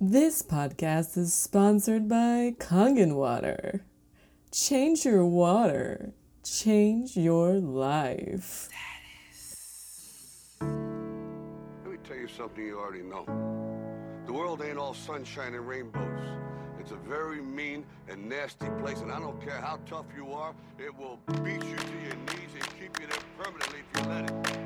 This 0.00 0.42
podcast 0.42 1.16
is 1.16 1.32
sponsored 1.32 2.08
by 2.08 2.56
Kangen 2.58 3.14
Water. 3.14 3.84
Change 4.50 5.04
your 5.04 5.24
water, 5.24 6.12
change 6.42 7.16
your 7.16 7.60
life. 7.60 8.68
Let 10.60 10.68
me 11.92 11.98
tell 12.02 12.16
you 12.16 12.26
something 12.26 12.66
you 12.66 12.76
already 12.76 13.04
know. 13.04 13.24
The 14.26 14.32
world 14.32 14.62
ain't 14.62 14.78
all 14.78 14.94
sunshine 14.94 15.54
and 15.54 15.66
rainbows. 15.66 16.26
It's 16.80 16.90
a 16.90 16.96
very 16.96 17.40
mean 17.40 17.86
and 18.08 18.28
nasty 18.28 18.66
place, 18.80 19.00
and 19.00 19.12
I 19.12 19.20
don't 19.20 19.40
care 19.40 19.60
how 19.60 19.78
tough 19.86 20.06
you 20.16 20.32
are, 20.32 20.54
it 20.76 20.92
will 20.98 21.20
beat 21.44 21.64
you 21.64 21.76
to 21.76 21.96
your 22.02 22.16
knees 22.26 22.50
and 22.52 22.68
keep 22.80 23.00
you 23.00 23.06
there 23.06 23.18
permanently 23.38 23.78
if 23.78 24.02
you 24.02 24.08
let 24.10 24.28
it. 24.28 24.63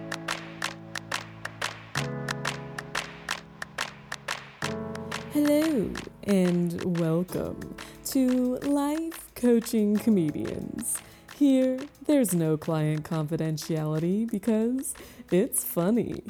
Hello 5.32 5.92
and 6.24 6.98
welcome 6.98 7.77
to 8.06 8.56
Life 8.62 9.34
Coaching 9.34 9.98
Comedians. 9.98 10.96
Here, 11.37 11.78
there's 12.06 12.34
no 12.34 12.56
client 12.56 13.04
confidentiality 13.04 14.30
because 14.30 14.95
it's 15.30 15.62
funny. 15.62 16.23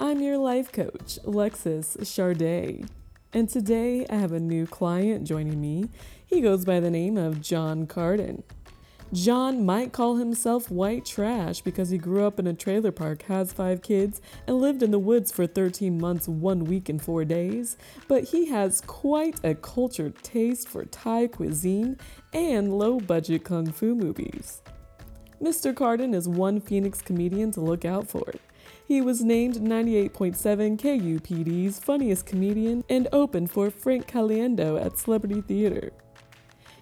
I'm 0.00 0.22
your 0.22 0.38
life 0.38 0.72
coach, 0.72 1.18
Alexis 1.24 1.98
Charday, 2.00 2.88
and 3.34 3.50
today 3.50 4.06
I 4.08 4.14
have 4.14 4.32
a 4.32 4.40
new 4.40 4.66
client 4.66 5.26
joining 5.26 5.60
me. 5.60 5.90
He 6.26 6.40
goes 6.40 6.64
by 6.64 6.80
the 6.80 6.90
name 6.90 7.18
of 7.18 7.42
John 7.42 7.86
Carden. 7.86 8.44
John 9.12 9.66
might 9.66 9.92
call 9.92 10.16
himself 10.16 10.70
white 10.70 11.04
trash 11.04 11.60
because 11.60 11.90
he 11.90 11.98
grew 11.98 12.26
up 12.26 12.38
in 12.38 12.46
a 12.46 12.54
trailer 12.54 12.92
park, 12.92 13.24
has 13.24 13.52
five 13.52 13.82
kids, 13.82 14.22
and 14.46 14.58
lived 14.58 14.82
in 14.82 14.90
the 14.90 14.98
woods 14.98 15.30
for 15.30 15.46
13 15.46 16.00
months, 16.00 16.26
one 16.26 16.64
week, 16.64 16.88
and 16.88 17.00
four 17.00 17.26
days. 17.26 17.76
But 18.08 18.24
he 18.24 18.46
has 18.46 18.80
quite 18.80 19.38
a 19.44 19.54
cultured 19.54 20.22
taste 20.22 20.66
for 20.66 20.86
Thai 20.86 21.26
cuisine 21.26 21.98
and 22.32 22.78
low 22.78 23.00
budget 23.00 23.44
kung 23.44 23.70
fu 23.70 23.94
movies. 23.94 24.62
Mr. 25.42 25.76
Carden 25.76 26.14
is 26.14 26.26
one 26.26 26.58
Phoenix 26.58 27.02
comedian 27.02 27.50
to 27.50 27.60
look 27.60 27.84
out 27.84 28.08
for. 28.08 28.32
He 28.88 29.02
was 29.02 29.22
named 29.22 29.56
98.7 29.56 30.78
KUPD's 30.78 31.78
funniest 31.78 32.24
comedian 32.24 32.82
and 32.88 33.08
opened 33.12 33.50
for 33.50 33.68
Frank 33.68 34.06
Caliendo 34.10 34.82
at 34.82 34.96
Celebrity 34.96 35.42
Theater. 35.42 35.92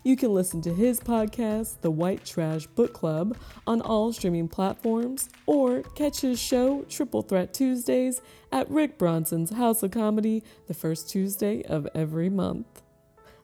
You 0.02 0.16
can 0.16 0.32
listen 0.32 0.62
to 0.62 0.72
his 0.72 0.98
podcast, 0.98 1.82
The 1.82 1.90
White 1.90 2.24
Trash 2.24 2.66
Book 2.68 2.94
Club, 2.94 3.36
on 3.66 3.82
all 3.82 4.14
streaming 4.14 4.48
platforms, 4.48 5.28
or 5.44 5.82
catch 5.94 6.22
his 6.22 6.40
show, 6.40 6.86
Triple 6.88 7.20
Threat 7.20 7.52
Tuesdays, 7.52 8.22
at 8.50 8.70
Rick 8.70 8.96
Bronson's 8.96 9.50
House 9.50 9.82
of 9.82 9.90
Comedy 9.90 10.42
the 10.68 10.74
first 10.74 11.10
Tuesday 11.10 11.62
of 11.64 11.86
every 11.94 12.30
month. 12.30 12.80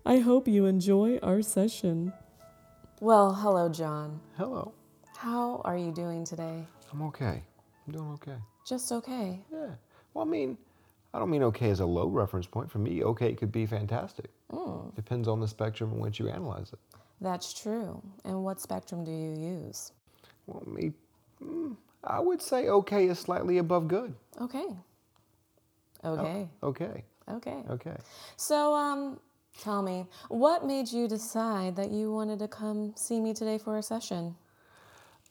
I 0.06 0.20
hope 0.20 0.48
you 0.48 0.64
enjoy 0.64 1.18
our 1.18 1.42
session. 1.42 2.14
Well, 3.00 3.34
hello, 3.34 3.68
John. 3.68 4.18
Hello. 4.38 4.72
How 5.14 5.60
are 5.62 5.76
you 5.76 5.92
doing 5.92 6.24
today? 6.24 6.64
I'm 6.90 7.02
okay. 7.02 7.42
I'm 7.86 7.92
doing 7.92 8.12
okay. 8.12 8.38
Just 8.66 8.92
okay. 8.92 9.40
Yeah. 9.52 9.74
Well, 10.14 10.24
I 10.24 10.28
mean, 10.28 10.56
I 11.16 11.18
don't 11.18 11.30
mean 11.30 11.44
okay 11.44 11.70
as 11.70 11.80
a 11.80 11.86
low 11.86 12.08
reference 12.08 12.46
point. 12.46 12.70
For 12.70 12.78
me, 12.78 13.02
okay 13.02 13.32
could 13.32 13.50
be 13.50 13.64
fantastic. 13.64 14.28
Depends 14.94 15.28
on 15.28 15.40
the 15.40 15.48
spectrum 15.48 15.92
in 15.92 15.98
which 15.98 16.18
you 16.18 16.28
analyze 16.28 16.74
it. 16.74 16.78
That's 17.22 17.58
true. 17.58 18.02
And 18.26 18.44
what 18.44 18.60
spectrum 18.60 19.02
do 19.02 19.10
you 19.10 19.30
use? 19.30 19.92
Well, 20.46 20.62
me, 20.66 20.92
mm, 21.42 21.74
I 22.04 22.20
would 22.20 22.42
say 22.42 22.68
okay 22.68 23.06
is 23.08 23.18
slightly 23.18 23.56
above 23.56 23.88
good. 23.88 24.14
Okay. 24.42 24.66
Okay. 26.04 26.48
Okay. 26.62 27.04
Okay. 27.30 27.62
Okay. 27.70 27.96
So, 28.36 28.74
um, 28.74 29.18
tell 29.58 29.80
me, 29.80 30.04
what 30.28 30.66
made 30.66 30.92
you 30.92 31.08
decide 31.08 31.76
that 31.76 31.90
you 31.90 32.12
wanted 32.12 32.40
to 32.40 32.48
come 32.48 32.92
see 32.94 33.20
me 33.20 33.32
today 33.32 33.56
for 33.56 33.78
a 33.78 33.82
session? 33.82 34.36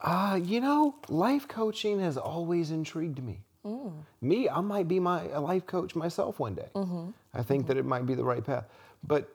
Uh, 0.00 0.40
you 0.42 0.60
know, 0.60 0.96
life 1.08 1.46
coaching 1.46 2.00
has 2.00 2.16
always 2.16 2.72
intrigued 2.72 3.22
me. 3.22 3.45
Mm. 3.66 3.92
Me, 4.22 4.48
I 4.48 4.60
might 4.60 4.86
be 4.86 5.00
my 5.00 5.24
a 5.32 5.40
life 5.40 5.66
coach 5.66 5.96
myself 5.96 6.38
one 6.38 6.54
day. 6.54 6.68
Mm-hmm. 6.74 7.10
I 7.34 7.42
think 7.42 7.66
that 7.66 7.76
it 7.76 7.84
might 7.84 8.06
be 8.06 8.14
the 8.14 8.24
right 8.24 8.44
path. 8.44 8.64
But 9.06 9.28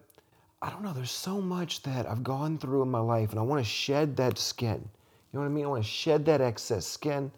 I 0.62 0.70
don't 0.70 0.84
know, 0.84 0.94
there's 0.94 1.12
so 1.12 1.42
much 1.42 1.84
that 1.84 2.10
I've 2.10 2.24
gone 2.24 2.58
through 2.58 2.84
in 2.84 2.90
my 2.90 3.00
life 3.00 3.32
and 3.32 3.40
I 3.40 3.44
want 3.44 3.64
to 3.64 3.70
shed 3.70 4.16
that 4.18 4.38
skin. 4.38 4.78
You 4.78 5.38
know 5.38 5.40
what 5.42 5.48
I 5.48 5.50
mean? 5.50 5.66
I 5.66 5.68
want 5.68 5.84
to 5.84 5.90
shed 5.90 6.26
that 6.26 6.40
excess 6.40 6.86
skin. 6.86 7.32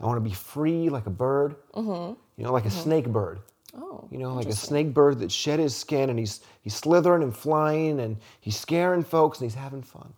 I 0.00 0.06
want 0.06 0.16
to 0.16 0.28
be 0.28 0.34
free 0.34 0.88
like 0.88 1.06
a 1.06 1.10
bird. 1.10 1.56
Mm-hmm. 1.74 2.14
You 2.36 2.44
know, 2.44 2.52
like 2.52 2.64
a 2.64 2.68
mm-hmm. 2.68 2.80
snake 2.80 3.08
bird. 3.08 3.40
Oh, 3.76 4.08
You 4.10 4.18
know, 4.18 4.32
like 4.32 4.46
a 4.46 4.52
snake 4.52 4.94
bird 4.94 5.18
that 5.18 5.30
shed 5.30 5.58
his 5.58 5.76
skin 5.76 6.08
and 6.08 6.18
he's 6.18 6.40
he's 6.62 6.74
slithering 6.74 7.22
and 7.22 7.36
flying 7.36 8.00
and 8.00 8.16
he's 8.40 8.56
scaring 8.56 9.04
folks 9.04 9.38
and 9.40 9.50
he's 9.50 9.54
having 9.54 9.82
fun. 9.82 10.12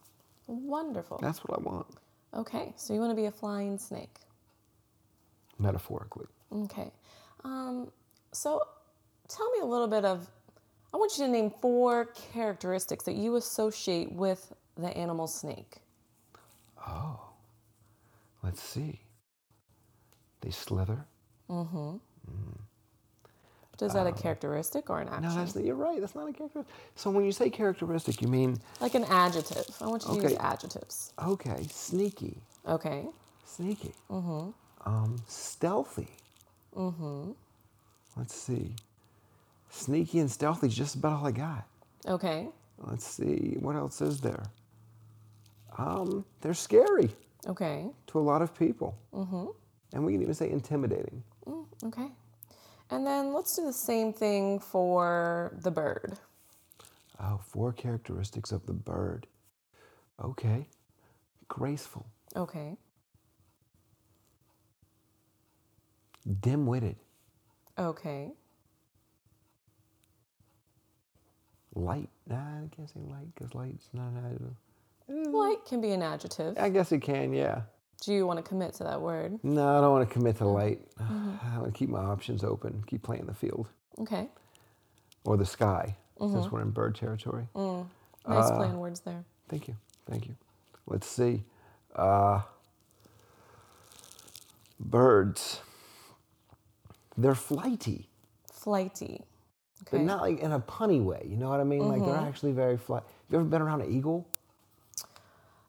wonderful. 0.47 1.19
That's 1.21 1.41
what 1.45 1.59
I 1.59 1.63
want, 1.63 1.87
Okay, 2.33 2.73
so 2.77 2.95
you 2.95 3.01
want 3.01 3.11
to 3.11 3.17
be 3.17 3.27
a 3.27 3.33
flying 3.33 3.77
snake. 3.77 4.15
Metaphorically. 5.61 6.27
Okay. 6.53 6.91
Um, 7.45 7.91
so, 8.33 8.63
tell 9.29 9.51
me 9.53 9.61
a 9.61 9.67
little 9.67 9.89
bit 9.89 10.05
of. 10.05 10.29
I 10.93 10.97
want 10.97 11.13
you 11.17 11.25
to 11.27 11.31
name 11.31 11.53
four 11.63 12.07
characteristics 12.33 13.05
that 13.05 13.15
you 13.15 13.37
associate 13.37 14.11
with 14.11 14.53
the 14.77 14.89
animal 14.97 15.27
snake. 15.29 15.77
Oh, 16.87 17.21
let's 18.43 18.61
see. 18.63 19.01
They 20.41 20.51
slither. 20.51 21.07
Mm 21.49 21.69
hmm. 21.69 21.97
Is 23.83 23.95
that 23.95 24.07
a 24.07 24.13
characteristic 24.13 24.91
or 24.91 25.01
an 25.01 25.09
action? 25.09 25.23
No, 25.23 25.35
that's 25.35 25.57
you're 25.57 25.75
right. 25.75 26.01
That's 26.01 26.15
not 26.15 26.29
a 26.29 26.33
characteristic. 26.33 26.75
So 26.97 27.11
when 27.11 27.25
you 27.25 27.33
say 27.33 27.49
characteristic, 27.49 28.21
you 28.21 28.29
mean 28.29 28.59
like 28.81 28.95
an 28.95 29.05
adjective. 29.05 29.65
I 29.81 29.87
want 29.87 30.05
you 30.07 30.17
to 30.21 30.23
use 30.29 30.39
adjectives. 30.39 31.13
okay, 31.25 31.67
sneaky, 31.71 32.43
Okay. 32.69 33.07
sneaky. 33.47 33.95
Mm-hmm. 34.11 34.51
Um, 34.87 35.17
stealthy. 35.27 36.09
Mm-hmm. 36.77 37.33
Let's 38.17 38.35
see. 38.35 38.75
Sneaky 39.71 40.19
and 40.21 40.31
stealthy 40.31 40.67
is 40.69 40.75
just 40.77 40.95
about 40.97 41.21
all 41.21 41.27
I 41.27 41.33
got. 41.33 41.67
Okay. 42.07 42.49
Let's 42.79 43.07
see. 43.07 43.57
What 43.61 43.77
else 43.77 44.01
is 44.01 44.21
there? 44.21 44.43
Um, 45.79 46.25
they're 46.41 46.55
scary 46.55 47.11
Okay. 47.47 47.87
to 48.09 48.19
a 48.19 48.21
lot 48.21 48.43
of 48.43 48.57
people. 48.59 48.97
Mm-hmm. 49.15 49.47
And 49.93 50.05
we 50.05 50.13
can 50.13 50.23
even 50.23 50.35
say 50.35 50.51
intimidating. 50.51 51.23
Mm, 51.47 51.65
Okay. 51.85 52.09
And 52.91 53.07
then 53.07 53.33
let's 53.33 53.55
do 53.55 53.65
the 53.65 53.73
same 53.73 54.13
thing 54.13 54.59
for 54.59 55.57
the 55.63 55.71
bird. 55.71 56.19
Oh, 57.23 57.39
four 57.47 57.73
characteristics 57.73 58.51
of 58.51 58.67
the 58.67 58.73
bird. 58.73 59.27
Okay. 60.23 60.67
Graceful, 61.49 62.07
Okay. 62.37 62.77
Dim-witted, 66.41 66.97
Okay. 67.79 68.33
light. 71.75 72.09
Nah, 72.27 72.37
I 72.37 72.69
can't 72.75 72.89
say 72.89 73.01
light 73.01 73.35
because 73.35 73.55
light's 73.55 73.89
not 73.93 74.09
an 74.09 74.19
adjective. 74.27 74.57
Mm. 75.11 75.33
Light 75.33 75.65
can 75.65 75.81
be 75.81 75.93
an 75.93 76.03
adjective. 76.03 76.57
I 76.59 76.69
guess 76.69 76.93
it 76.93 77.01
can, 77.01 77.33
yeah. 77.33 77.63
Do 78.03 78.13
you 78.15 78.27
want 78.27 78.39
to 78.39 78.43
commit 78.43 78.75
to 78.75 78.85
that 78.85 79.01
word? 79.01 79.39
No, 79.43 79.79
I 79.79 79.81
don't 79.81 79.93
want 79.93 80.09
to 80.09 80.13
commit 80.13 80.37
to 80.39 80.47
light. 80.47 80.81
Mm-hmm. 81.01 81.57
I 81.57 81.59
want 81.59 81.73
to 81.73 81.79
keep 81.79 81.89
my 81.89 82.01
options 82.01 82.45
open, 82.45 82.85
keep 82.87 83.03
playing 83.03 83.27
the 83.27 83.35
field 83.35 83.67
Okay. 83.99 84.29
or 85.25 85.37
the 85.37 85.47
sky, 85.47 85.97
since 86.19 86.33
mm-hmm. 86.33 86.55
we're 86.55 86.63
in 86.63 86.71
bird 86.71 86.95
territory. 86.95 87.49
Mm. 87.55 87.87
Nice 88.29 88.51
uh, 88.51 88.57
playing 88.57 88.79
words 88.79 89.01
there. 89.01 89.25
Thank 89.49 89.67
you, 89.69 89.77
thank 90.09 90.27
you. 90.27 90.37
Let's 90.87 91.07
see. 91.07 91.45
Uh, 91.97 92.43
birds. 94.79 95.61
They're 97.21 97.35
flighty, 97.35 98.09
Flighty. 98.53 99.23
but 99.91 99.99
Okay. 99.99 100.05
not 100.05 100.23
like 100.23 100.41
in 100.41 100.53
a 100.53 100.61
punny 100.61 101.03
way. 101.03 101.27
You 101.29 101.37
know 101.37 101.49
what 101.51 101.61
I 101.61 101.65
mean? 101.65 101.89
Like 101.89 102.05
they're 102.05 102.15
mm-hmm. 102.15 102.27
actually 102.29 102.53
very 102.53 102.77
flight. 102.79 103.03
You 103.31 103.39
ever 103.39 103.45
been 103.47 103.63
around 103.63 103.83
an 103.83 103.93
eagle? 103.93 104.29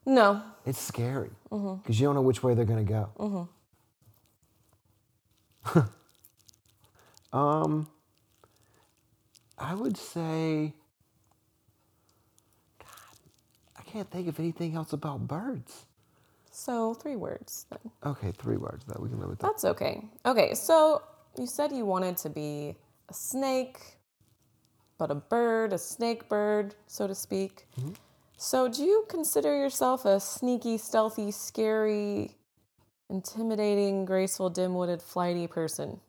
no. 0.06 0.42
It's 0.66 0.80
scary 0.80 1.30
mm-hmm. 1.50 1.76
because 1.82 2.00
you 2.00 2.06
don't 2.06 2.14
know 2.14 2.22
which 2.22 2.42
way 2.42 2.54
they're 2.54 2.64
going 2.64 2.86
to 2.86 2.92
go. 2.92 3.48
Mm-hmm. 5.66 5.80
um, 7.36 7.88
I 9.58 9.74
would 9.74 9.96
say, 9.96 10.74
God, 12.78 13.16
I 13.78 13.82
can't 13.82 14.10
think 14.10 14.28
of 14.28 14.38
anything 14.40 14.76
else 14.76 14.92
about 14.92 15.26
birds. 15.28 15.86
So 16.52 16.94
three 16.94 17.16
words 17.16 17.66
then. 17.70 17.90
Okay, 18.04 18.32
three 18.38 18.56
words 18.58 18.84
that 18.86 19.00
we 19.00 19.08
can 19.08 19.18
live 19.18 19.30
with. 19.30 19.38
That. 19.40 19.48
That's 19.48 19.64
okay. 19.64 20.04
Okay, 20.26 20.54
so 20.54 21.02
you 21.38 21.46
said 21.46 21.72
you 21.72 21.84
wanted 21.84 22.16
to 22.18 22.30
be 22.30 22.76
a 23.08 23.14
snake, 23.14 23.78
but 24.98 25.10
a 25.10 25.14
bird, 25.14 25.72
a 25.72 25.78
snake 25.78 26.28
bird, 26.28 26.74
so 26.86 27.06
to 27.06 27.14
speak. 27.14 27.66
Mm-hmm. 27.78 27.92
So 28.36 28.68
do 28.68 28.82
you 28.82 29.04
consider 29.08 29.56
yourself 29.56 30.04
a 30.04 30.18
sneaky, 30.20 30.76
stealthy, 30.78 31.30
scary, 31.30 32.36
intimidating, 33.08 34.04
graceful, 34.04 34.50
dim-witted, 34.50 35.00
flighty 35.02 35.46
person? 35.46 36.00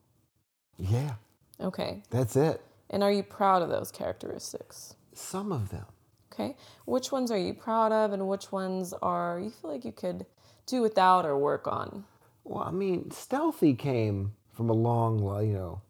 Yeah, 0.77 1.13
Okay. 1.61 2.01
that's 2.09 2.35
it. 2.35 2.61
And 2.89 3.03
are 3.03 3.11
you 3.11 3.23
proud 3.23 3.61
of 3.61 3.69
those 3.69 3.91
characteristics? 3.91 4.95
Some 5.13 5.51
of 5.51 5.69
them. 5.69 5.85
Okay. 6.31 6.57
Which 6.85 7.11
ones 7.11 7.29
are 7.29 7.37
you 7.37 7.53
proud 7.53 7.91
of 7.91 8.11
and 8.11 8.27
which 8.27 8.51
ones 8.51 8.93
are 9.01 9.39
you 9.39 9.51
feel 9.51 9.71
like 9.71 9.85
you 9.85 9.91
could 9.91 10.25
do 10.65 10.81
without 10.81 11.25
or 11.25 11.37
work 11.37 11.67
on? 11.67 12.05
Well, 12.43 12.63
I 12.63 12.71
mean, 12.71 13.11
stealthy 13.11 13.75
came 13.75 14.33
from 14.53 14.69
a 14.69 14.73
long, 14.73 15.19
you 15.45 15.53
know, 15.53 15.81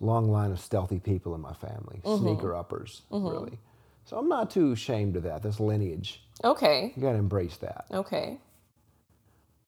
long 0.00 0.30
line 0.30 0.50
of 0.52 0.60
stealthy 0.60 0.98
people 1.00 1.34
in 1.34 1.40
my 1.40 1.54
family, 1.54 2.00
sneaker 2.04 2.54
uppers, 2.56 3.02
really. 3.10 3.58
So 4.04 4.18
I'm 4.18 4.28
not 4.28 4.50
too 4.50 4.72
ashamed 4.72 5.16
of 5.16 5.22
that. 5.24 5.42
This 5.42 5.60
lineage, 5.60 6.22
Okay. 6.44 6.92
you 6.96 7.02
gotta 7.02 7.18
embrace 7.18 7.56
that. 7.58 7.86
Okay. 7.92 8.38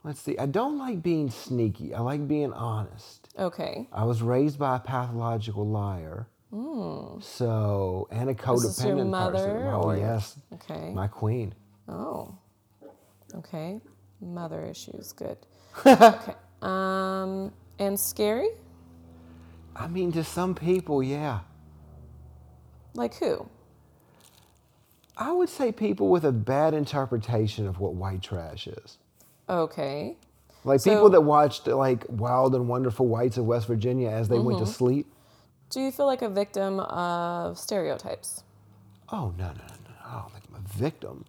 Let's 0.05 0.21
see. 0.21 0.37
I 0.39 0.47
don't 0.47 0.79
like 0.79 1.03
being 1.03 1.31
sneaky. 1.31 1.95
I 1.95 2.01
like 2.01 2.29
being 2.29 2.53
honest. 2.53 3.29
Okay. 3.39 3.89
I 3.93 4.05
was 4.05 4.23
raised 4.23 4.59
by 4.59 4.77
a 4.77 4.81
pathological 4.81 5.67
liar. 5.67 6.27
Mm. 6.53 7.23
So, 7.23 8.07
and 8.11 8.29
a 8.31 8.35
codependent. 8.35 8.63
This 8.63 8.79
is 8.79 8.85
your 8.85 8.97
person. 8.97 9.11
mother 9.11 9.71
Oh, 9.73 9.83
or 9.83 9.97
yes. 9.97 10.39
Okay. 10.55 10.93
My 10.95 11.07
queen. 11.09 11.55
Oh. 11.89 12.35
Okay. 13.35 13.81
Mother 14.21 14.65
issues. 14.65 15.13
Good. 15.13 15.39
okay. 15.87 16.35
Um 16.63 17.53
and 17.79 17.99
scary? 17.99 18.49
I 19.77 19.89
mean, 19.89 20.13
to 20.13 20.23
some 20.25 20.55
people, 20.55 21.03
yeah. 21.03 21.41
Like 22.95 23.15
who? 23.17 23.49
I 25.17 25.33
would 25.33 25.49
say 25.49 25.73
people 25.73 26.09
with 26.09 26.25
a 26.25 26.33
bad 26.33 26.75
interpretation 26.75 27.67
of 27.67 27.79
what 27.81 27.95
white 27.95 28.23
trash 28.23 28.67
is. 28.67 28.99
Okay. 29.49 30.17
Like 30.65 30.81
So- 30.81 30.91
people 30.91 31.11
that 31.11 31.21
watched 31.21 31.67
like 31.67 32.05
Wild 32.09 32.55
and 32.55 32.69
Wonderful 32.69 33.07
Whites 33.07 33.37
of 33.37 33.45
West 33.47 33.67
Virginia 33.67 34.09
as 34.11 34.29
they 34.29 34.39
went 34.39 34.59
Mm-hmm. 34.59 34.67
to 34.67 34.73
sleep. 34.73 35.13
Do 35.71 35.81
you 35.81 35.91
feel 35.91 36.07
like 36.07 36.23
a 36.23 36.29
victim 36.29 36.79
of 36.81 37.59
stereotypes? 37.59 38.45
Oh 39.11 39.35
no, 39.37 39.47
no, 39.49 39.53
no, 39.53 39.75
no! 39.89 39.95
I 40.05 40.21
don't 40.21 40.33
think 40.33 40.45
I'm 40.49 40.65
a 40.65 40.69
victim. 40.79 41.25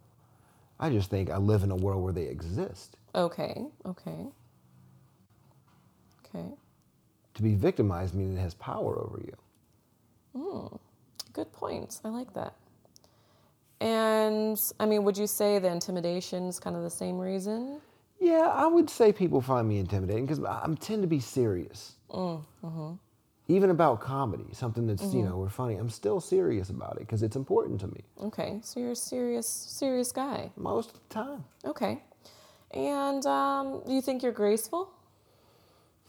I 0.79 0.89
just 0.89 1.09
think 1.09 1.29
I 1.29 1.37
live 1.37 1.63
in 1.63 1.71
a 1.71 1.75
world 1.75 2.03
where 2.03 2.13
they 2.13 2.23
exist. 2.25 2.95
Okay. 3.15 3.65
Okay. 3.85 4.27
Okay. 6.35 6.49
To 7.35 7.41
be 7.41 7.55
victimized 7.55 8.15
means 8.15 8.37
it 8.37 8.41
has 8.41 8.53
power 8.53 8.99
over 8.99 9.21
you. 9.23 9.35
Hmm. 10.41 10.75
Good 11.33 11.51
points. 11.51 12.01
I 12.03 12.09
like 12.09 12.33
that. 12.33 12.53
And 13.81 14.59
I 14.79 14.85
mean, 14.85 15.03
would 15.03 15.17
you 15.17 15.27
say 15.27 15.59
the 15.59 15.69
intimidation 15.69 16.47
is 16.47 16.59
kind 16.59 16.75
of 16.75 16.83
the 16.83 16.89
same 16.89 17.19
reason? 17.19 17.81
Yeah, 18.19 18.51
I 18.53 18.65
would 18.65 18.89
say 18.89 19.11
people 19.11 19.41
find 19.41 19.67
me 19.67 19.79
intimidating 19.79 20.25
because 20.25 20.43
I 20.43 20.65
tend 20.79 21.01
to 21.01 21.07
be 21.07 21.19
serious. 21.19 21.95
Mm, 22.09 22.43
mm-hmm. 22.63 22.93
Even 23.47 23.69
about 23.69 23.99
comedy, 23.99 24.47
something 24.53 24.87
that's 24.87 25.03
you 25.03 25.09
mm-hmm. 25.19 25.29
know 25.29 25.37
we're 25.37 25.49
funny. 25.49 25.75
I'm 25.75 25.89
still 25.89 26.21
serious 26.21 26.69
about 26.69 26.93
it 26.93 26.99
because 26.99 27.21
it's 27.21 27.35
important 27.35 27.79
to 27.81 27.87
me 27.87 28.01
Okay, 28.23 28.59
so 28.63 28.79
you're 28.79 28.91
a 28.91 28.95
serious, 28.95 29.47
serious 29.47 30.11
guy. 30.11 30.49
most 30.55 30.91
of 30.91 30.99
the 31.07 31.13
time. 31.13 31.43
Okay. 31.65 32.01
And 32.71 33.25
um, 33.25 33.83
do 33.85 33.93
you 33.93 34.01
think 34.01 34.23
you're 34.23 34.31
graceful? 34.31 34.89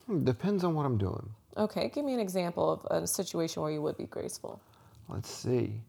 Hmm, 0.07 0.25
Depends 0.25 0.65
on 0.65 0.75
what 0.75 0.87
I'm 0.87 0.99
doing. 0.99 1.31
Okay, 1.57 1.91
give 1.95 2.05
me 2.05 2.15
an 2.15 2.21
example 2.21 2.71
of 2.91 3.03
a 3.03 3.07
situation 3.07 3.63
where 3.63 3.73
you 3.73 3.81
would 3.83 3.97
be 3.97 4.05
graceful. 4.05 4.61
Let's 5.09 5.31
see. 5.31 5.81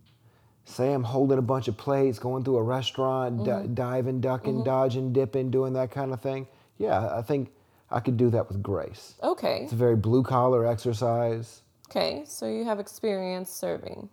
Say 0.66 0.94
I'm 0.94 1.04
holding 1.04 1.38
a 1.38 1.42
bunch 1.42 1.68
of 1.68 1.78
plates, 1.78 2.20
going 2.20 2.44
through 2.44 2.58
a 2.58 2.64
restaurant, 2.64 3.46
di- 3.46 3.68
diving, 3.68 4.20
ducking, 4.22 4.64
dodging, 4.64 5.14
dipping, 5.14 5.50
doing 5.50 5.74
that 5.74 5.92
kind 5.92 6.12
of 6.14 6.22
thing. 6.22 6.48
Yeah, 6.78 7.16
I 7.16 7.22
think 7.22 7.50
I 7.90 8.00
could 8.00 8.18
do 8.18 8.30
that 8.32 8.48
with 8.48 8.62
grace. 8.62 9.16
Okay. 9.24 9.62
It's 9.64 9.74
a 9.74 9.78
very 9.78 9.96
blue 9.96 10.24
collar 10.24 10.66
exercise. 10.66 11.62
Okay, 11.90 12.24
so 12.26 12.48
you 12.48 12.66
have 12.66 12.80
experience 12.80 13.50
serving. 13.50 14.10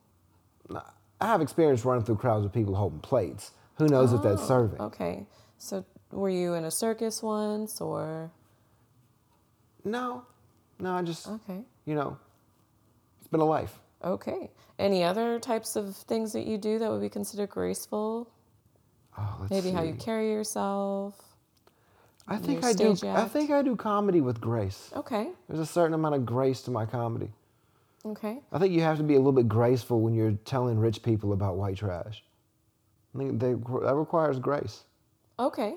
I 1.20 1.26
have 1.26 1.40
experience 1.40 1.84
running 1.84 2.04
through 2.04 2.16
crowds 2.16 2.44
of 2.44 2.52
people 2.52 2.74
holding 2.74 3.00
plates. 3.00 3.52
Who 3.78 3.86
knows 3.88 4.12
if 4.12 4.22
that's 4.22 4.46
serving? 4.46 4.80
Okay, 4.80 5.26
so 5.58 5.84
were 6.12 6.28
you 6.30 6.54
in 6.54 6.64
a 6.64 6.70
circus 6.70 7.22
once 7.22 7.80
or? 7.80 8.30
No, 9.84 10.24
no, 10.78 10.94
I 10.94 11.02
just, 11.02 11.28
Okay. 11.28 11.60
you 11.84 11.94
know, 11.94 12.16
it's 13.18 13.28
been 13.28 13.40
a 13.40 13.44
life. 13.44 13.78
Okay. 14.02 14.50
Any 14.78 15.04
other 15.04 15.38
types 15.38 15.76
of 15.76 15.94
things 15.96 16.32
that 16.32 16.46
you 16.46 16.58
do 16.58 16.78
that 16.78 16.90
would 16.90 17.00
be 17.00 17.08
considered 17.08 17.50
graceful? 17.50 18.28
Oh, 19.16 19.36
let's 19.40 19.50
Maybe 19.50 19.68
see. 19.68 19.72
how 19.72 19.82
you 19.82 19.94
carry 19.94 20.30
yourself. 20.30 21.14
I 22.26 22.38
think 22.38 22.64
I 22.64 22.72
do. 22.72 22.96
stage 22.96 23.08
I 23.10 23.26
think 23.28 23.50
I 23.50 23.62
do 23.62 23.76
comedy 23.76 24.20
with 24.22 24.40
grace. 24.40 24.90
Okay. 24.96 25.28
There's 25.46 25.60
a 25.60 25.66
certain 25.66 25.94
amount 25.94 26.14
of 26.14 26.24
grace 26.26 26.62
to 26.62 26.70
my 26.70 26.86
comedy. 26.86 27.30
Okay. 28.06 28.40
I 28.52 28.58
think 28.58 28.72
you 28.72 28.80
have 28.80 28.96
to 28.98 29.02
be 29.02 29.14
a 29.14 29.18
little 29.18 29.32
bit 29.32 29.48
graceful 29.48 30.00
when 30.00 30.14
you're 30.14 30.32
telling 30.44 30.78
rich 30.78 31.02
people 31.02 31.32
about 31.32 31.56
white 31.56 31.76
trash. 31.76 32.24
I 33.14 33.18
think 33.18 33.40
they, 33.40 33.52
that 33.52 33.94
requires 33.94 34.38
grace. 34.38 34.84
Okay. 35.38 35.76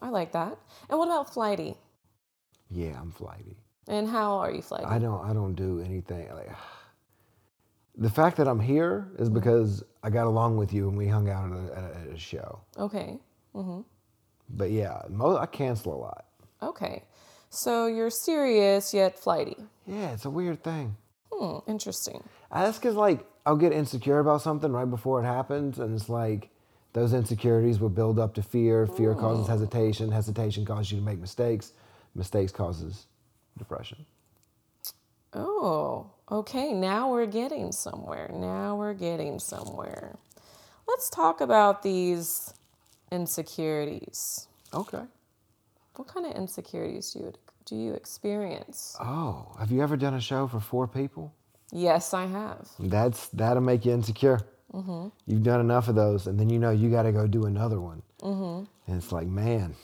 I 0.00 0.08
like 0.10 0.32
that. 0.32 0.56
And 0.88 0.98
what 0.98 1.06
about 1.08 1.32
flighty? 1.32 1.76
Yeah, 2.72 2.98
I'm 3.00 3.10
flighty. 3.12 3.56
And 3.88 4.08
how 4.08 4.38
are 4.38 4.50
you 4.50 4.62
flighty? 4.62 4.84
I 4.84 4.98
don't. 4.98 5.22
I 5.28 5.32
don't 5.32 5.54
do 5.54 5.80
anything 5.80 6.28
like. 6.34 6.50
The 7.98 8.08
fact 8.08 8.38
that 8.38 8.48
I'm 8.48 8.58
here 8.58 9.08
is 9.18 9.28
Mm-hmm. 9.28 9.34
because 9.34 9.84
I 10.02 10.08
got 10.08 10.26
along 10.26 10.56
with 10.56 10.72
you 10.72 10.88
and 10.88 10.96
we 10.96 11.06
hung 11.08 11.28
out 11.28 11.52
at 11.52 11.58
a, 11.58 11.88
at 12.08 12.14
a, 12.14 12.18
show. 12.18 12.60
Okay. 12.78 13.18
But 14.48 14.70
yeah, 14.70 15.02
mo- 15.10 15.36
I 15.36 15.44
cancel 15.44 15.94
a 15.94 16.00
lot. 16.00 16.24
Okay. 16.62 17.04
So 17.50 17.86
you're 17.88 18.08
serious 18.08 18.94
yet 18.94 19.18
flighty. 19.18 19.56
Yeah, 19.86 20.12
it's 20.12 20.24
a 20.24 20.30
weird 20.30 20.64
thing. 20.64 20.96
Hmm. 21.30 21.58
Interesting. 21.70 22.24
That's 22.50 22.78
because 22.78 22.94
like 22.94 23.26
I'll 23.44 23.56
get 23.56 23.72
insecure 23.72 24.20
about 24.20 24.40
something 24.40 24.72
right 24.72 24.88
before 24.88 25.20
it 25.22 25.26
happens, 25.26 25.78
and 25.78 25.94
it's 25.94 26.08
like 26.08 26.48
those 26.94 27.12
insecurities 27.12 27.78
will 27.78 27.90
build 27.90 28.18
up 28.18 28.32
to 28.36 28.42
fear. 28.42 28.86
Fear 28.86 29.16
causes 29.16 29.46
hesitation. 29.48 30.10
Hesitation 30.10 30.64
causes 30.64 30.92
you 30.92 30.98
to 30.98 31.04
make 31.04 31.18
mistakes. 31.18 31.72
Mistakes 32.14 32.52
causes 32.52 33.06
depression. 33.58 34.04
Oh, 35.34 36.10
okay. 36.30 36.72
Now 36.72 37.10
we're 37.10 37.26
getting 37.26 37.72
somewhere. 37.72 38.30
Now 38.32 38.76
we're 38.76 38.94
getting 38.94 39.38
somewhere. 39.38 40.16
Let's 40.86 41.08
talk 41.08 41.40
about 41.40 41.82
these 41.82 42.52
insecurities. 43.10 44.46
Okay. 44.74 45.02
What 45.96 46.08
kind 46.08 46.26
of 46.26 46.32
insecurities 46.32 47.12
do 47.12 47.20
you 47.20 47.32
do 47.64 47.76
you 47.76 47.94
experience? 47.94 48.96
Oh, 49.00 49.54
have 49.58 49.70
you 49.70 49.82
ever 49.82 49.96
done 49.96 50.14
a 50.14 50.20
show 50.20 50.48
for 50.48 50.60
four 50.60 50.88
people? 50.88 51.32
Yes, 51.70 52.12
I 52.12 52.26
have. 52.26 52.68
That's 52.78 53.28
that'll 53.28 53.62
make 53.62 53.84
you 53.86 53.92
insecure. 53.92 54.40
Mm-hmm. 54.72 55.08
You've 55.26 55.42
done 55.42 55.60
enough 55.60 55.88
of 55.88 55.94
those, 55.94 56.26
and 56.26 56.38
then 56.38 56.50
you 56.50 56.58
know 56.58 56.70
you 56.70 56.90
got 56.90 57.02
to 57.02 57.12
go 57.12 57.26
do 57.26 57.44
another 57.44 57.80
one. 57.80 58.02
Mm-hmm. 58.20 58.64
And 58.90 59.02
it's 59.02 59.12
like, 59.12 59.26
man, 59.26 59.74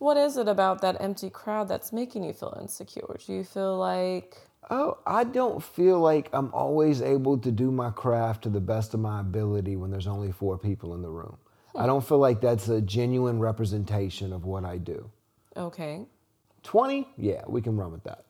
What 0.00 0.16
is 0.16 0.38
it 0.38 0.48
about 0.48 0.80
that 0.80 0.96
empty 0.98 1.28
crowd 1.28 1.68
that's 1.68 1.92
making 1.92 2.24
you 2.24 2.32
feel 2.32 2.56
insecure? 2.58 3.18
Do 3.24 3.34
you 3.34 3.44
feel 3.44 3.76
like 3.76 4.38
Oh, 4.70 4.98
I 5.06 5.24
don't 5.24 5.62
feel 5.62 6.00
like 6.00 6.30
I'm 6.32 6.52
always 6.54 7.02
able 7.02 7.36
to 7.38 7.50
do 7.52 7.70
my 7.70 7.90
craft 7.90 8.42
to 8.44 8.48
the 8.48 8.60
best 8.60 8.94
of 8.94 9.00
my 9.00 9.20
ability 9.20 9.76
when 9.76 9.90
there's 9.90 10.06
only 10.06 10.32
four 10.32 10.56
people 10.56 10.94
in 10.94 11.02
the 11.02 11.10
room. 11.10 11.36
I 11.76 11.86
don't 11.86 12.04
feel 12.04 12.18
like 12.18 12.40
that's 12.40 12.68
a 12.68 12.80
genuine 12.80 13.38
representation 13.40 14.32
of 14.32 14.44
what 14.46 14.64
I 14.64 14.78
do. 14.78 15.10
okay? 15.56 16.06
20? 16.62 17.06
Yeah, 17.16 17.42
we 17.46 17.60
can 17.60 17.76
run 17.76 17.92
with 17.92 18.04
that. 18.04 18.24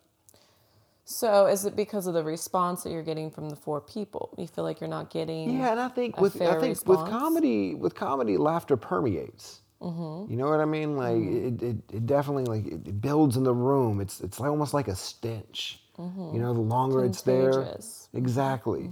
So 1.05 1.47
is 1.47 1.65
it 1.65 1.75
because 1.77 2.07
of 2.07 2.15
the 2.15 2.23
response 2.23 2.83
that 2.83 2.91
you're 2.91 3.03
getting 3.03 3.31
from 3.31 3.49
the 3.49 3.57
four 3.57 3.81
people? 3.81 4.35
You 4.39 4.47
feel 4.47 4.65
like 4.65 4.81
you're 4.81 4.91
not 4.91 5.11
getting 5.11 5.59
Yeah, 5.59 5.71
and 5.71 5.81
I 5.81 5.89
think 5.89 6.21
with 6.21 6.41
I 6.41 6.61
think 6.61 6.87
with 6.87 6.99
comedy 6.99 7.75
with 7.75 7.95
comedy 7.95 8.37
laughter 8.37 8.77
permeates. 8.77 9.62
Mm-hmm. 9.83 10.33
You 10.33 10.39
know 10.39 10.51
what 10.51 10.61
I 10.61 10.67
mean? 10.67 10.97
Like 10.97 11.17
it, 11.23 11.63
it, 11.63 11.77
it 11.93 12.07
definitely 12.07 12.45
like 12.47 12.67
it, 12.67 12.85
builds 13.01 13.37
in 13.37 13.45
the 13.45 13.55
room. 13.55 14.01
It's 14.01 14.21
it's 14.21 14.41
like 14.41 14.51
almost 14.51 14.75
like 14.75 14.89
a 14.89 14.97
stench. 14.97 15.81
You 16.33 16.41
know, 16.41 16.55
the 16.55 16.61
longer 16.61 17.05
it's 17.05 17.23
there, 17.23 17.53
Mm-hmm. 17.53 18.17
Mm-hmm. 18.17 18.19
exactly. 18.19 18.91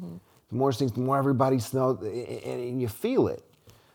The 0.50 0.57
more 0.57 0.73
things, 0.73 0.92
the 0.92 1.00
more 1.00 1.18
everybody 1.18 1.59
smells, 1.61 2.02
and, 2.02 2.14
and 2.62 2.83
you 2.83 2.88
feel 2.88 3.28
it. 3.28 3.45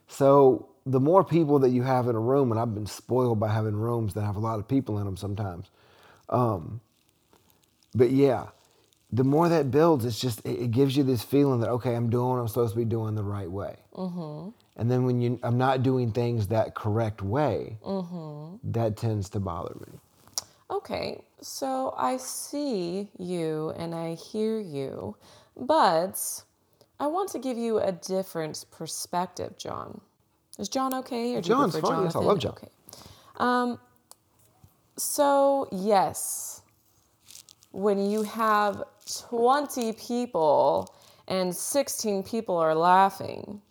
So 0.08 0.70
the 0.86 1.00
more 1.02 1.24
people 1.24 1.60
that 1.60 1.70
you 1.72 1.84
have 1.84 2.08
in 2.10 2.16
a 2.16 2.20
room, 2.20 2.52
and 2.52 2.60
I've 2.60 2.74
been 2.76 2.88
spoiled 2.88 3.40
by 3.40 3.50
having 3.54 3.76
rooms 3.76 4.16
that 4.16 4.24
have 4.24 4.38
a 4.38 4.42
lot 4.42 4.60
of 4.60 4.68
people 4.68 5.00
in 5.00 5.06
them 5.06 5.18
sometimes. 5.18 5.70
Um, 6.30 6.82
but 7.96 8.12
yeah, 8.12 8.48
the 9.12 9.24
more 9.26 9.50
that 9.50 9.72
builds, 9.72 10.06
it's 10.06 10.20
just 10.20 10.42
it, 10.46 10.60
it 10.64 10.72
gives 10.72 10.98
you 10.98 11.04
this 11.04 11.24
feeling 11.24 11.62
that 11.62 11.70
okay, 11.72 11.96
I'm 11.96 12.10
doing 12.10 12.30
what 12.30 12.38
I'm 12.40 12.48
supposed 12.50 12.74
to 12.74 12.80
be 12.80 12.86
doing 12.86 13.16
the 13.16 13.24
right 13.24 13.52
way. 13.52 13.78
Mm-hmm. 13.96 14.63
And 14.78 14.90
then 14.90 15.06
when 15.06 15.22
you, 15.22 15.40
I'm 15.44 15.58
not 15.58 15.84
doing 15.84 16.12
things 16.12 16.48
that 16.48 16.76
correct 16.76 17.22
way, 17.22 17.78
that 18.64 18.98
tends 18.98 19.30
to 19.32 19.40
bother 19.40 19.76
me. 19.80 20.00
Okay, 20.72 21.22
so 21.42 21.94
I 21.98 22.18
see 22.18 23.10
you 23.20 23.74
and 23.78 23.94
I 23.94 24.16
hear 24.16 24.60
you, 24.60 25.16
but 25.56 26.44
I 27.00 27.08
want 27.08 27.30
to 27.32 27.40
give 27.40 27.58
you 27.58 27.80
a 27.80 27.92
different 27.92 28.66
perspective, 28.72 29.58
John. 29.58 30.02
Is 30.58 30.70
John 30.70 30.94
okay? 30.96 31.36
Or 31.36 31.42
do 31.42 31.50
you 31.50 31.56
John's 31.56 31.74
prefer 31.74 31.88
fine. 31.88 32.04
Yes, 32.06 32.16
I 32.16 32.20
love 32.20 32.40
John. 32.40 32.54
Okay. 32.54 32.70
Um, 33.38 33.80
so, 34.98 35.68
yes, 35.72 36.62
when 37.72 38.10
you 38.10 38.24
have 38.24 38.84
20 39.30 39.94
people 39.94 40.96
and 41.28 41.56
16 41.56 42.24
people 42.24 42.58
are 42.58 42.76
laughing, 42.76 43.62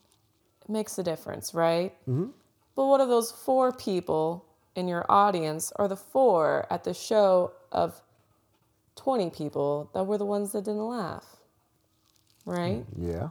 makes 0.72 0.98
a 0.98 1.02
difference, 1.02 1.54
right? 1.54 1.92
Mm-hmm. 2.08 2.26
But 2.74 2.86
what 2.86 3.00
if 3.00 3.08
those 3.08 3.30
four 3.30 3.72
people 3.72 4.46
in 4.74 4.88
your 4.88 5.04
audience 5.08 5.72
are 5.76 5.88
the 5.88 5.96
four 5.96 6.66
at 6.70 6.84
the 6.84 6.94
show 6.94 7.52
of 7.70 8.00
20 8.96 9.30
people 9.30 9.90
that 9.94 10.04
were 10.04 10.18
the 10.18 10.24
ones 10.24 10.52
that 10.52 10.64
didn't 10.64 10.86
laugh? 10.86 11.36
Right? 12.44 12.84
Yeah. 12.96 13.28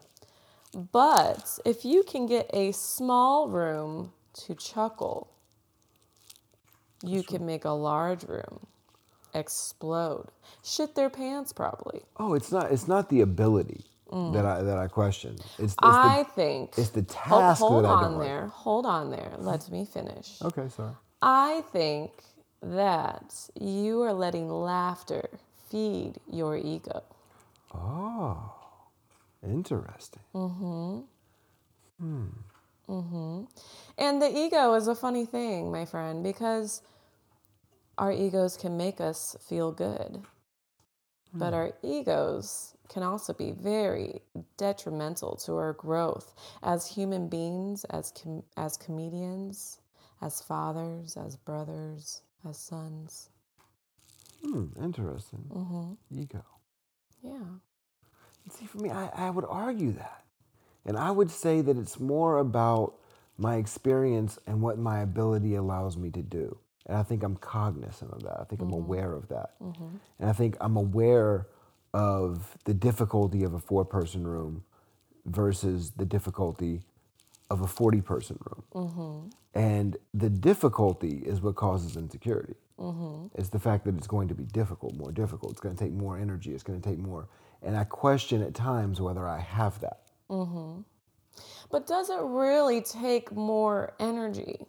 But 0.74 1.60
if 1.66 1.84
you 1.84 2.04
can 2.04 2.28
get 2.28 2.50
a 2.54 2.72
small 2.72 3.50
room 3.50 4.14
to 4.46 4.56
chuckle, 4.56 5.30
you 7.04 7.24
can 7.24 7.46
make 7.46 7.66
a 7.66 7.72
large 7.72 8.24
room 8.24 8.68
explode, 9.34 10.28
shit 10.64 10.96
their 10.96 11.10
pants 11.10 11.52
probably. 11.54 12.02
Oh, 12.18 12.34
it's 12.34 12.52
not. 12.52 12.72
It's 12.72 12.88
not 12.88 13.10
the 13.10 13.22
ability 13.22 13.86
that 14.12 14.46
I 14.46 14.62
that 14.63 14.77
I 14.77 14.88
question. 14.88 15.36
It's, 15.60 15.60
it's 15.60 15.75
I 15.80 16.24
the, 16.24 16.30
think. 16.32 16.77
it's 16.77 16.89
the 16.89 17.06
Hold- 17.18 17.41
task 17.41 17.60
hold 17.62 17.84
that 17.86 17.89
I 17.89 17.91
on 17.94 18.03
don't 18.03 18.18
like. 18.20 18.27
there. 18.27 18.48
Hold 18.48 18.86
on 18.86 19.10
there. 19.12 19.32
Let 19.38 19.70
me 19.72 19.86
finish. 19.86 20.38
Okay, 20.41 20.70
sorry. 20.70 20.94
I 21.22 21.63
think 21.72 22.12
that 22.62 23.34
you 23.60 24.01
are 24.01 24.13
letting 24.13 24.50
laughter 24.50 25.30
feed 25.70 26.20
your 26.32 26.58
ego. 26.58 27.03
Oh, 27.74 28.53
interesting. 29.44 30.22
Mm-hmm. 30.36 31.00
Mhm. 32.89 33.48
And 33.98 34.22
the 34.22 34.30
ego 34.38 34.74
is 34.74 34.88
a 34.88 34.96
funny 34.96 35.25
thing, 35.25 35.72
my 35.72 35.86
friend, 35.86 36.24
because 36.24 36.82
our 37.98 38.12
egos 38.12 38.58
can 38.58 38.75
make 38.77 39.00
us 39.00 39.36
feel 39.39 39.72
good. 39.72 40.22
But 41.34 41.53
our 41.53 41.74
egos 41.84 42.75
can 42.92 43.04
also 43.04 43.32
be 43.34 43.52
very 43.52 44.22
detrimental 44.58 45.36
to 45.38 45.56
our 45.56 45.74
growth 45.74 46.36
as 46.62 46.86
human 46.86 47.30
beings, 47.30 47.86
as, 47.86 48.12
com- 48.12 48.44
as 48.58 48.76
comedians, 48.76 49.80
as 50.22 50.42
fathers, 50.42 51.16
as 51.16 51.38
brothers, 51.38 52.22
as 52.48 52.58
sons. 52.58 53.30
Hmm, 54.44 54.66
interesting. 54.84 55.46
Mm-hmm. 55.50 56.20
Ego. 56.20 56.44
Yeah. 57.24 57.38
See, 58.50 58.66
for 58.66 58.80
me, 58.80 58.90
I, 58.90 59.10
I 59.16 59.30
would 59.30 59.46
argue 59.48 59.94
that. 59.94 60.24
And 60.86 60.98
I 60.98 61.12
would 61.12 61.32
say 61.32 61.62
that 61.62 61.78
it's 61.78 62.00
more 62.00 62.40
about 62.40 62.96
my 63.38 63.56
experience 63.56 64.38
and 64.48 64.62
what 64.62 64.78
my 64.78 65.00
ability 65.00 65.56
allows 65.56 65.96
me 65.96 66.10
to 66.10 66.22
do. 66.22 66.58
And 66.88 66.98
I 66.98 67.04
think 67.04 67.24
I'm 67.24 67.38
cognizant 67.38 68.12
of 68.12 68.24
that. 68.24 68.38
I 68.42 68.44
think 68.44 68.62
I'm 68.62 68.68
mm-hmm. 68.68 68.84
aware 68.84 69.14
of 69.14 69.30
that. 69.30 69.52
Mm-hmm. 69.62 69.96
And 70.20 70.30
I 70.30 70.34
think 70.34 70.58
I'm 70.60 70.76
aware 70.76 71.48
of 71.94 72.58
the 72.66 72.74
difficulty 72.74 73.44
of 73.44 73.54
a 73.54 73.60
four 73.60 73.86
person 73.86 74.28
room 74.28 74.64
versus 75.26 75.92
the 75.92 76.06
difficulty 76.06 76.82
of 77.50 77.62
a 77.62 77.68
40 77.68 78.02
person 78.02 78.40
room. 78.46 78.64
Mm-hmm. 78.74 79.30
And 79.60 79.98
the 80.14 80.30
difficulty 80.30 81.24
is 81.26 81.42
what 81.42 81.56
causes 81.56 81.98
insecurity. 81.98 82.56
Mm-hmm. 82.80 83.28
It's 83.40 83.50
the 83.50 83.60
fact 83.60 83.86
that 83.86 83.96
it's 83.98 84.08
going 84.08 84.30
to 84.30 84.36
be 84.36 84.46
difficult, 84.46 84.96
more 84.96 85.12
difficult. 85.12 85.52
It's 85.54 85.62
going 85.62 85.76
to 85.76 85.84
take 85.84 85.94
more 85.94 86.18
energy. 86.18 86.54
It's 86.54 86.64
going 86.64 86.82
to 86.82 86.90
take 86.90 87.00
more. 87.00 87.28
And 87.62 87.78
I 87.78 87.84
question 87.84 88.42
at 88.42 88.56
times 88.56 89.02
whether 89.02 89.28
I 89.28 89.40
have 89.40 89.80
that. 89.82 90.02
Mm-hmm. 90.30 90.82
But 91.72 91.88
does 91.88 92.10
it 92.10 92.22
really 92.22 92.82
take 92.82 93.32
more 93.32 93.94
energy 94.00 94.66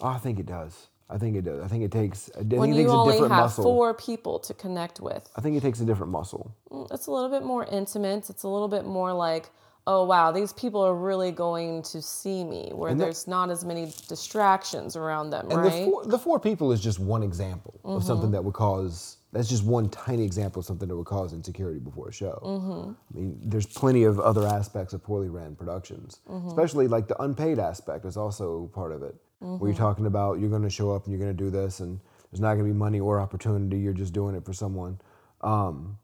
Oh, 0.00 0.08
I 0.08 0.18
think 0.18 0.38
it 0.38 0.46
does. 0.46 0.88
I 1.10 1.16
think 1.18 1.36
it 1.36 1.42
does. 1.44 1.62
I 1.62 1.68
think 1.68 1.84
it 1.84 1.90
takes. 1.92 2.30
I 2.34 2.40
think 2.40 2.52
when 2.60 2.70
it 2.70 2.76
you 2.76 2.82
takes 2.82 2.92
a 2.92 2.94
only 2.94 3.12
have 3.14 3.22
different 3.22 3.42
muscle. 3.42 3.64
four 3.64 3.94
people 3.94 4.38
to 4.40 4.52
connect 4.54 5.00
with? 5.00 5.28
I 5.36 5.40
think 5.40 5.56
it 5.56 5.60
takes 5.62 5.80
a 5.80 5.84
different 5.84 6.12
muscle. 6.12 6.54
Mm, 6.70 6.92
It's 6.92 7.06
a 7.06 7.10
little 7.10 7.30
bit 7.30 7.42
more 7.44 7.64
intimate. 7.64 8.28
It's 8.28 8.42
a 8.42 8.48
little 8.48 8.68
bit 8.68 8.84
more 8.84 9.12
like, 9.14 9.48
oh 9.86 10.04
wow, 10.04 10.30
these 10.32 10.52
people 10.52 10.82
are 10.82 10.94
really 10.94 11.30
going 11.32 11.82
to 11.82 12.02
see 12.02 12.44
me, 12.44 12.70
where 12.74 12.92
that- 12.92 12.98
there's 13.02 13.26
not 13.26 13.48
as 13.48 13.64
many 13.64 13.90
distractions 14.06 14.96
around 14.96 15.30
them, 15.30 15.46
And 15.50 15.60
right? 15.62 15.72
Mm-hmm. 15.72 15.84
the 15.86 15.90
four, 15.90 16.04
the 16.04 16.18
four 16.18 16.38
people 16.40 16.72
is 16.72 16.80
just 16.80 16.98
one 17.00 17.22
example 17.22 17.80
of 17.84 18.04
something 18.04 18.30
that 18.32 18.44
would 18.44 18.54
cause. 18.54 19.16
That's 19.32 19.48
just 19.48 19.64
one 19.64 19.88
tiny 19.90 20.24
example 20.24 20.60
of 20.60 20.66
something 20.66 20.88
that 20.88 20.96
would 20.96 21.06
cause 21.06 21.32
insecurity 21.32 21.80
before 21.80 22.08
a 22.08 22.12
show. 22.12 22.38
Mm-hmm. 22.44 22.90
I 22.90 23.18
mean, 23.18 23.38
there's 23.44 23.66
plenty 23.66 24.04
of 24.04 24.18
other 24.20 24.46
aspects 24.46 24.92
of 24.92 25.02
poorly 25.02 25.28
ran 25.30 25.54
productions, 25.56 26.20
Mm-hmm. 26.28 26.48
especially 26.48 26.86
like 26.88 27.08
the 27.08 27.20
unpaid 27.22 27.58
aspect 27.58 28.04
is 28.04 28.16
also 28.18 28.70
part 28.74 28.92
of 28.92 29.02
it. 29.02 29.14
Where 29.40 29.50
Mm-hmm. 29.50 29.66
you're 29.66 29.76
talking 29.76 30.06
about 30.06 30.40
you're 30.40 30.50
going 30.50 30.62
to 30.62 30.70
show 30.70 30.90
up 30.92 31.04
and 31.04 31.12
you're 31.12 31.20
going 31.24 31.36
to 31.36 31.44
do 31.44 31.50
this, 31.50 31.80
and 31.80 32.00
there's 32.30 32.40
not 32.40 32.54
going 32.54 32.66
to 32.66 32.72
be 32.72 32.78
money 32.78 32.98
or 33.00 33.20
opportunity. 33.20 33.78
You're 33.78 33.92
just 33.92 34.12
doing 34.12 34.34
it 34.34 34.44
for 34.44 34.52
someone. 34.52 35.00
Um, 35.42 35.98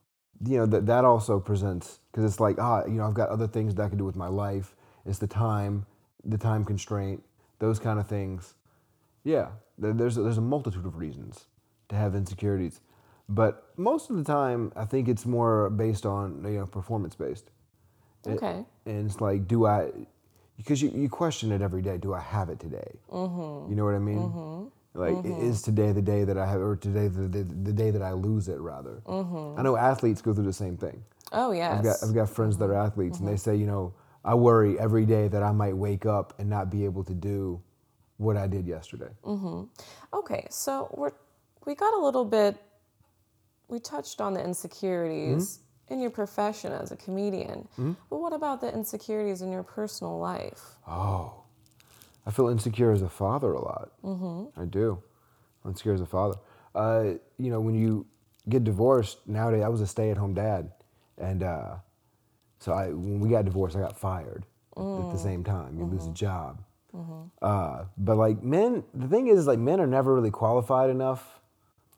you 0.47 0.57
know 0.59 0.67
that 0.67 0.87
that 0.87 1.05
also 1.05 1.41
presents 1.41 1.99
because 2.11 2.25
it's 2.25 2.41
like 2.41 2.59
ah, 2.61 2.85
you 2.85 2.93
know, 2.95 3.07
I've 3.07 3.15
got 3.15 3.31
other 3.31 3.49
things 3.49 3.75
that 3.75 3.83
I 3.83 3.89
can 3.89 3.99
do 3.99 4.05
with 4.05 4.17
my 4.17 4.29
life. 4.29 4.77
It's 5.07 5.19
the 5.19 5.27
time, 5.27 5.85
the 6.25 6.39
time 6.39 6.65
constraint, 6.65 7.23
those 7.59 7.79
kind 7.79 7.99
of 7.99 8.07
things. 8.07 8.55
Yeah, 9.25 9.49
there- 9.79 9.93
there's 9.93 10.17
there's 10.17 10.39
a 10.39 10.43
multitude 10.43 10.87
of 10.87 10.97
reasons 10.97 11.47
to 11.89 11.97
have 11.97 12.15
insecurities, 12.15 12.81
but 13.29 13.73
most 13.77 14.11
of 14.11 14.17
the 14.17 14.25
time, 14.25 14.73
I 14.77 14.85
think 14.85 15.09
it's 15.09 15.27
more 15.27 15.71
based 15.71 16.07
on 16.07 16.45
you 16.45 16.59
know 16.61 16.67
performance 16.67 17.15
based. 17.17 17.51
Okay. 18.27 18.65
and 18.87 19.07
it's 19.11 19.21
like, 19.21 19.47
do 19.49 19.67
I? 19.67 19.91
Because 20.57 20.81
you, 20.83 20.91
you 20.95 21.09
question 21.09 21.53
it 21.53 21.63
every 21.63 21.83
day. 21.83 21.99
Do 21.99 22.15
I 22.15 22.21
have 22.21 22.49
it 22.49 22.61
today? 22.61 22.93
Mm-hmm. 23.11 23.71
You 23.71 23.77
know 23.77 23.85
what 23.85 23.95
I 23.95 23.99
mean? 23.99 24.19
Mm-hmm. 24.19 25.01
Like, 25.01 25.17
i- 25.17 25.29
mm-hmm. 25.29 25.51
is 25.51 25.63
today 25.63 25.93
the 25.93 26.03
day 26.03 26.25
that 26.25 26.39
I 26.39 26.47
have, 26.47 26.61
or 26.61 26.77
today 26.77 27.09
the, 27.09 27.23
the, 27.23 27.43
the 27.43 27.73
day 27.73 27.91
that 27.91 28.03
I 28.03 28.13
lose 28.13 28.49
it? 28.49 28.61
Rather, 28.61 29.03
mm-hmm. 29.07 29.59
I 29.59 29.63
know 29.63 29.77
athletes 29.77 30.23
go 30.23 30.33
through 30.33 30.45
the 30.45 30.53
same 30.53 30.77
thing. 30.77 31.03
Oh 31.33 31.51
yes. 31.53 31.79
I've 31.79 31.85
got 31.85 31.97
I've 32.03 32.15
got 32.15 32.31
friends 32.31 32.57
that 32.59 32.67
are 32.67 32.75
athletes, 32.75 33.19
and 33.19 33.27
they 33.27 33.33
mm-hmm. 33.33 33.51
say, 33.51 33.57
you 33.57 33.67
know, 33.67 33.93
I 34.25 34.35
worry 34.35 34.79
every 34.79 35.05
day 35.05 35.29
that 35.29 35.43
I 35.43 35.51
might 35.53 35.77
wake 35.77 36.07
up 36.07 36.35
and 36.39 36.49
not 36.49 36.71
be 36.71 36.85
able 36.85 37.03
to 37.05 37.15
do 37.15 37.61
what 38.19 38.37
I 38.37 38.47
did 38.47 38.67
yesterday. 38.67 39.11
Okay, 40.13 40.47
so 40.51 40.89
we're 40.97 41.13
we 41.65 41.75
got 41.75 41.95
a 41.95 41.99
little 41.99 42.25
bit. 42.25 42.57
We 43.69 43.81
touched 43.81 44.21
on 44.21 44.35
the 44.35 44.45
insecurities 44.45 45.57
hmm? 45.57 45.64
In 45.95 46.01
your 46.01 46.11
profession 46.11 46.73
as 46.73 46.93
a 46.93 46.97
comedian, 46.97 47.67
but 48.11 48.19
what 48.19 48.33
about 48.35 48.61
the 48.61 48.71
insecurities 48.75 49.41
in 49.41 49.51
your 49.51 49.63
personal 49.63 50.19
life? 50.19 50.63
Oh, 50.87 51.33
I 52.27 52.31
feel 52.31 52.49
insecure 52.49 52.91
as 52.91 53.01
a 53.01 53.09
father 53.09 53.53
a 53.53 53.63
lot. 53.63 53.93
Mm-hmm. 54.03 54.61
I 54.61 54.65
do. 54.67 55.03
I'm 55.65 55.71
insecure 55.71 55.95
as 55.95 56.01
a 56.01 56.07
father. 56.07 56.37
Uh, 56.75 57.05
you 57.39 57.51
know, 57.51 57.61
when 57.61 57.75
you 57.75 58.07
get 58.49 58.65
divorced 58.65 59.27
nowadays, 59.27 59.63
I 59.63 59.69
was 59.69 59.81
a 59.81 59.87
stay-at-home 59.87 60.35
dad, 60.35 60.73
and 61.17 61.43
uh, 61.43 61.77
so 62.59 62.73
I 62.73 62.89
when 62.89 63.21
we 63.21 63.31
got 63.31 63.45
divorced, 63.45 63.77
I 63.77 63.81
got 63.81 63.99
fired 63.99 64.45
at 64.77 65.13
the 65.13 65.19
same 65.19 65.45
time. 65.45 65.79
You 65.79 65.85
lose 65.85 66.07
a 66.07 66.13
job. 66.13 66.63
Uh, 67.43 67.85
but 67.97 68.17
like 68.17 68.43
men, 68.43 68.85
the 68.95 69.09
thing 69.09 69.29
is, 69.29 69.47
like 69.47 69.59
men 69.59 69.81
are 69.81 69.87
never 69.87 70.15
really 70.15 70.31
qualified 70.31 70.91
enough, 70.91 71.41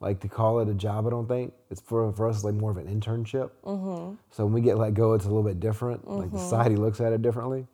like 0.01 0.21
to 0.21 0.29
call 0.29 0.61
it 0.61 0.69
a 0.69 0.75
job. 0.75 1.07
I 1.07 1.11
don't 1.11 1.27
think 1.27 1.53
it's 1.71 1.81
for 1.81 2.13
for 2.13 2.29
us. 2.29 2.37
It's 2.37 2.45
like 2.45 2.55
more 2.55 2.71
of 2.71 2.77
an 2.77 2.87
internship. 2.87 3.51
Mm-hmm. 3.65 4.15
So 4.31 4.45
when 4.45 4.53
we 4.53 4.61
get 4.61 4.77
let 4.79 4.95
go, 4.95 5.15
it's 5.15 5.25
a 5.25 5.29
little 5.29 5.43
bit 5.43 5.61
different. 5.61 6.09
Like 6.09 6.31
the 6.31 6.37
mm-hmm. 6.37 6.45
society 6.45 6.77
looks 6.77 7.01
at 7.01 7.13
it 7.13 7.23
differently. 7.23 7.67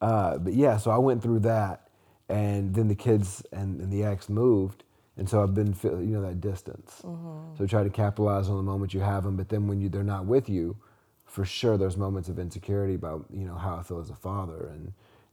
Uh, 0.00 0.38
but 0.38 0.54
yeah, 0.54 0.78
so 0.78 0.90
I 0.90 0.98
went 0.98 1.22
through 1.22 1.40
that, 1.40 1.88
and 2.28 2.74
then 2.74 2.88
the 2.88 2.94
kids 2.94 3.42
and, 3.52 3.80
and 3.80 3.92
the 3.92 4.04
ex 4.04 4.30
moved, 4.30 4.84
and 5.18 5.28
so 5.28 5.42
I've 5.42 5.54
been, 5.54 5.76
you 5.82 6.16
know, 6.16 6.22
that 6.22 6.40
distance. 6.40 7.02
Mm-hmm. 7.04 7.56
So 7.58 7.66
try 7.66 7.82
to 7.82 7.90
capitalize 7.90 8.48
on 8.48 8.56
the 8.56 8.62
moment 8.62 8.94
you 8.94 9.00
have 9.00 9.24
them, 9.24 9.36
but 9.36 9.50
then 9.50 9.66
when 9.66 9.80
you 9.80 9.90
they're 9.90 10.02
not 10.02 10.24
with 10.24 10.48
you, 10.48 10.76
for 11.26 11.44
sure 11.44 11.76
there's 11.76 11.96
moments 11.96 12.28
of 12.28 12.38
insecurity 12.38 12.94
about 12.94 13.26
you 13.30 13.44
know 13.44 13.54
how 13.54 13.76
I 13.76 13.82
feel 13.82 14.00
as 14.00 14.10
a 14.10 14.16
father 14.16 14.70
and 14.72 14.92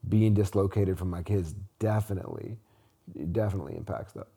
being 0.09 0.33
dislocated 0.33 0.97
from 0.97 1.09
my 1.09 1.23
kids. 1.23 1.55
Definitely, 1.79 2.57
definitely 3.31 3.77
impacts 3.77 4.13
that. 4.13 4.27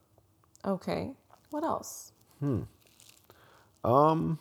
Okay, 0.65 1.13
what 1.51 1.65
else? 1.65 2.13
Hmm. 2.41 2.63
Um, 3.85 4.39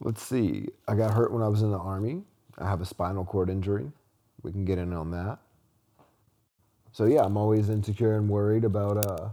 let's 0.00 0.22
see. 0.22 0.68
I 0.88 0.94
got 0.94 1.12
hurt 1.12 1.32
when 1.32 1.42
I 1.42 1.48
was 1.48 1.62
in 1.62 1.70
the 1.70 1.78
army. 1.78 2.22
I 2.58 2.68
have 2.68 2.80
a 2.80 2.86
spinal 2.86 3.24
cord 3.24 3.50
injury. 3.50 3.90
We 4.42 4.52
can 4.52 4.64
get 4.64 4.78
in 4.78 4.92
on 4.92 5.10
that. 5.10 5.38
So 6.92 7.04
yeah, 7.04 7.22
I'm 7.22 7.36
always 7.36 7.68
insecure 7.68 8.16
and 8.16 8.28
worried 8.28 8.64
about 8.64 8.96
uh 8.96 9.28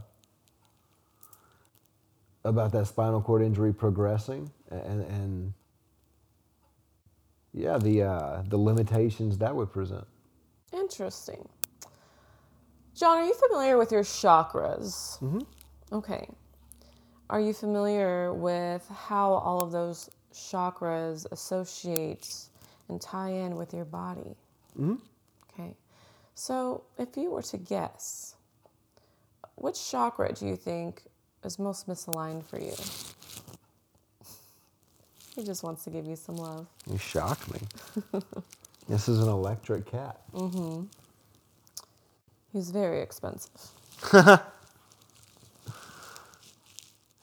about 2.44 2.72
that 2.72 2.86
spinal 2.86 3.22
cord 3.22 3.40
injury 3.42 3.72
progressing 3.72 4.50
and 4.70 5.02
and 5.02 5.54
yeah, 7.54 7.78
the 7.78 8.02
uh, 8.02 8.42
the 8.48 8.58
limitations 8.58 9.38
that 9.38 9.54
would 9.54 9.72
present. 9.72 10.06
Interesting. 10.72 11.48
John, 12.96 13.18
are 13.18 13.24
you 13.24 13.34
familiar 13.34 13.76
with 13.76 13.90
your 13.90 14.04
chakras? 14.04 15.18
Mm-hmm. 15.20 15.40
Okay. 15.92 16.28
Are 17.28 17.40
you 17.40 17.52
familiar 17.52 18.32
with 18.32 18.88
how 18.88 19.32
all 19.32 19.62
of 19.62 19.72
those 19.72 20.10
chakras 20.32 21.26
associate 21.32 22.32
and 22.88 23.00
tie 23.00 23.30
in 23.30 23.56
with 23.56 23.74
your 23.74 23.84
body? 23.84 24.36
Mm-hmm. 24.78 24.94
Okay. 25.52 25.76
So, 26.36 26.84
if 26.98 27.16
you 27.16 27.30
were 27.30 27.42
to 27.42 27.56
guess, 27.58 28.36
which 29.56 29.90
chakra 29.90 30.32
do 30.32 30.46
you 30.46 30.56
think 30.56 31.02
is 31.44 31.58
most 31.58 31.88
misaligned 31.88 32.44
for 32.46 32.60
you? 32.60 32.74
He 35.34 35.42
just 35.42 35.64
wants 35.64 35.82
to 35.82 35.90
give 35.90 36.06
you 36.06 36.14
some 36.14 36.36
love. 36.36 36.68
You 36.88 36.96
shocked 36.96 37.52
me. 37.52 37.60
this 38.88 39.08
is 39.08 39.18
an 39.18 39.28
electric 39.28 39.84
cat. 39.84 40.20
He's 42.54 42.70
very 42.70 43.02
expensive. 43.02 43.50
Are 44.12 44.40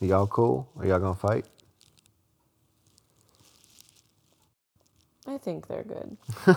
y'all 0.00 0.26
cool? 0.26 0.68
Are 0.78 0.86
y'all 0.86 0.98
gonna 0.98 1.14
fight? 1.14 1.46
I 5.26 5.38
think 5.38 5.68
they're 5.68 5.84
good. 5.84 6.18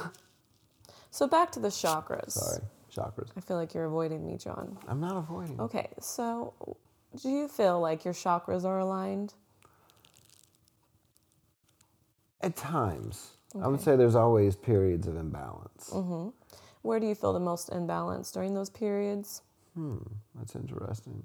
so 1.10 1.26
back 1.26 1.54
to 1.54 1.62
the 1.62 1.70
chakras. 1.70 2.32
Sorry, 2.32 2.62
chakras. 2.94 3.30
I 3.38 3.40
feel 3.40 3.56
like 3.56 3.74
you're 3.74 3.86
avoiding 3.86 4.28
me, 4.28 4.36
John. 4.38 4.78
I'm 4.90 5.00
not 5.00 5.16
avoiding. 5.16 5.58
Okay, 5.62 5.88
so 6.02 6.54
do 7.22 7.30
you 7.30 7.48
feel 7.48 7.80
like 7.80 8.04
your 8.04 8.14
chakras 8.14 8.66
are 8.66 8.80
aligned? 8.80 9.34
At 12.42 12.58
times, 12.58 13.38
I 13.64 13.70
would 13.70 13.80
say 13.80 13.96
there's 13.96 14.16
always 14.16 14.58
periods 14.58 15.08
of 15.08 15.16
imbalance. 15.16 15.92
Mm-hmm. 15.94 16.30
Where 16.86 17.00
do 17.00 17.08
you 17.08 17.16
feel 17.16 17.34
the 17.34 17.40
most 17.40 17.70
imbalance 17.70 18.32
during 18.32 18.54
those 18.54 18.70
periods? 18.70 19.42
Hmm, 19.74 19.98
that's 20.36 20.56
interesting. 20.56 21.24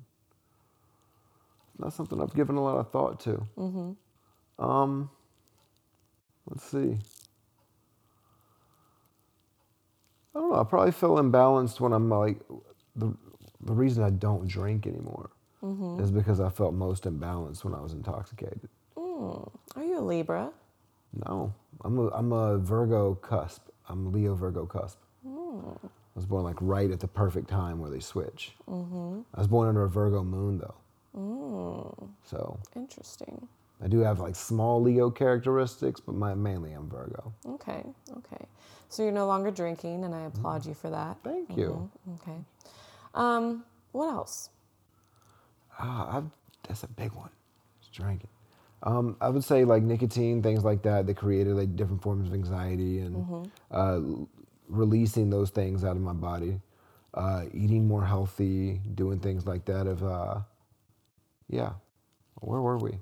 Not 1.79 1.93
something 1.93 2.19
I've 2.23 2.35
given 2.35 2.57
a 2.57 2.63
lot 2.63 2.79
of 2.79 2.91
thought 2.91 3.21
to. 3.21 3.47
Mm-hmm. 3.59 4.65
Um, 4.65 5.11
let's 6.49 6.65
see. 6.65 6.97
I 10.35 10.39
don't 10.39 10.51
know. 10.51 10.61
I 10.61 10.65
probably 10.65 10.93
feel 10.93 11.17
imbalanced 11.17 11.79
when 11.79 11.93
I'm 11.93 12.09
like 12.09 12.41
the 12.97 13.15
the 13.61 13.75
reason 13.75 14.03
I 14.03 14.11
don't 14.11 14.49
drink 14.49 14.87
anymore 14.87 15.29
is 16.01 16.11
because 16.11 16.41
I 16.41 16.49
felt 16.49 16.73
most 16.73 17.05
imbalanced 17.05 17.65
when 17.65 17.75
I 17.75 17.81
was 17.81 17.93
intoxicated. 17.93 18.71
Are 18.97 19.85
you 19.85 19.99
a 19.99 20.01
Libra? 20.01 20.53
No, 21.27 21.53
I'm 21.85 21.99
a 21.99 22.09
I'm 22.09 22.33
a 22.33 22.57
Virgo 22.57 23.15
cusp. 23.17 23.69
I'm 23.91 24.11
Leo 24.11 24.35
Virgo 24.35 24.65
cusp. 24.65 24.97
I 25.27 25.89
was 26.15 26.27
born 26.27 26.45
like 26.45 26.57
right 26.61 26.91
at 26.91 27.01
the 27.01 27.09
perfect 27.09 27.49
time 27.49 27.79
where 27.79 27.91
they 27.91 28.01
switch. 28.01 28.53
Mm-hmm. 28.69 29.21
I 29.35 29.39
was 29.39 29.49
born 29.49 29.69
under 29.69 29.85
a 29.85 29.89
Virgo 29.89 30.23
moon 30.25 30.59
though, 30.59 30.75
so 32.25 32.59
Interesting. 32.77 33.47
I 33.83 33.89
do 33.89 34.01
have 34.01 34.21
like 34.21 34.37
small 34.37 34.81
Leo 34.83 35.11
characteristics, 35.11 36.01
but 36.01 36.15
my, 36.15 36.35
mainly 36.35 36.73
I'm 36.73 36.89
Virgo. 36.89 37.33
Okay, 37.47 37.83
okay. 38.19 38.45
So 38.91 39.03
you're 39.03 39.13
no 39.13 39.27
longer 39.27 39.51
drinking, 39.51 40.05
and 40.05 40.15
I 40.15 40.23
applaud 40.25 40.67
you 40.67 40.75
for 40.75 40.91
that. 40.91 41.17
Thank 41.25 41.57
you. 41.57 41.91
Okay. 42.23 42.37
Um, 43.15 43.65
what 43.93 44.09
else? 44.09 44.51
Ah, 45.79 46.19
I've, 46.19 46.25
that's 46.69 46.83
a 46.83 46.89
big 46.89 47.13
one. 47.13 47.31
Just 47.81 47.93
drinking. 47.95 48.29
Um, 48.83 49.17
I 49.21 49.29
would 49.29 49.45
say 49.45 49.65
like 49.65 49.83
nicotine, 49.83 50.43
things 50.43 50.65
like 50.65 50.83
that, 50.83 51.07
that 51.07 51.17
created 51.17 51.55
like 51.57 51.77
different 51.77 52.03
forms 52.03 52.29
of 52.29 52.35
anxiety 52.35 53.01
and 53.01 53.15
uh, 53.73 53.95
l- 53.95 54.29
releasing 54.71 55.31
those 55.31 55.51
things 55.51 55.85
out 55.85 55.97
of 55.97 56.03
my 56.03 56.13
body. 56.15 56.61
Uh, 57.13 57.45
eating 57.53 57.89
more 57.89 58.05
healthy, 58.05 58.81
doing 58.95 59.19
things 59.21 59.47
like 59.47 59.65
that. 59.67 59.87
Of 59.87 60.05
uh, 60.05 60.41
yeah, 61.49 61.73
where 62.41 62.61
were 62.61 62.79
we? 62.79 62.93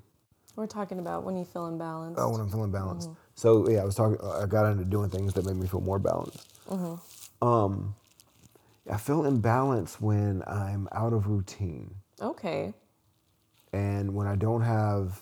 We're 0.55 0.67
talking 0.67 0.99
about 0.99 1.23
when 1.23 1.37
you 1.37 1.45
feel 1.45 1.69
imbalanced. 1.71 2.15
Oh, 2.17 2.31
when 2.31 2.41
I'm 2.41 2.49
feeling 2.49 2.71
balanced. 2.71 3.09
So 3.35 3.69
yeah, 3.69 3.81
I 3.81 3.85
was 3.85 3.95
talking. 3.95 4.17
I 4.25 4.45
got 4.47 4.65
into 4.71 4.83
doing 4.85 5.09
things 5.09 5.33
that 5.35 5.45
made 5.45 5.55
me 5.55 5.67
feel 5.67 5.81
more 5.81 5.99
balanced. 5.99 6.47
Um, 7.41 7.95
I 8.89 8.97
feel 8.97 9.23
imbalanced 9.23 10.01
when 10.01 10.43
I'm 10.47 10.89
out 10.91 11.13
of 11.13 11.27
routine 11.27 11.95
Okay, 12.21 12.73
and 13.71 14.13
when 14.15 14.27
I 14.27 14.35
don't 14.35 14.61
have 14.61 15.21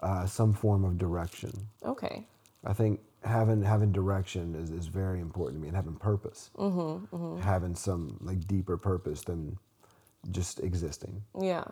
uh, 0.00 0.26
some 0.26 0.52
form 0.54 0.84
of 0.84 0.98
direction. 0.98 1.52
okay. 1.84 2.24
I 2.64 2.72
think 2.74 3.00
having 3.24 3.62
having 3.62 3.92
direction 3.92 4.54
is, 4.54 4.70
is 4.70 4.86
very 4.86 5.20
important 5.20 5.58
to 5.58 5.62
me, 5.62 5.68
and 5.68 5.76
having 5.76 5.94
purpose, 5.94 6.50
having 7.42 7.74
some 7.74 8.16
like 8.20 8.46
deeper 8.46 8.76
purpose 8.76 9.22
than 9.22 9.56
just 10.30 10.60
existing. 10.60 11.22
Yeah. 11.40 11.64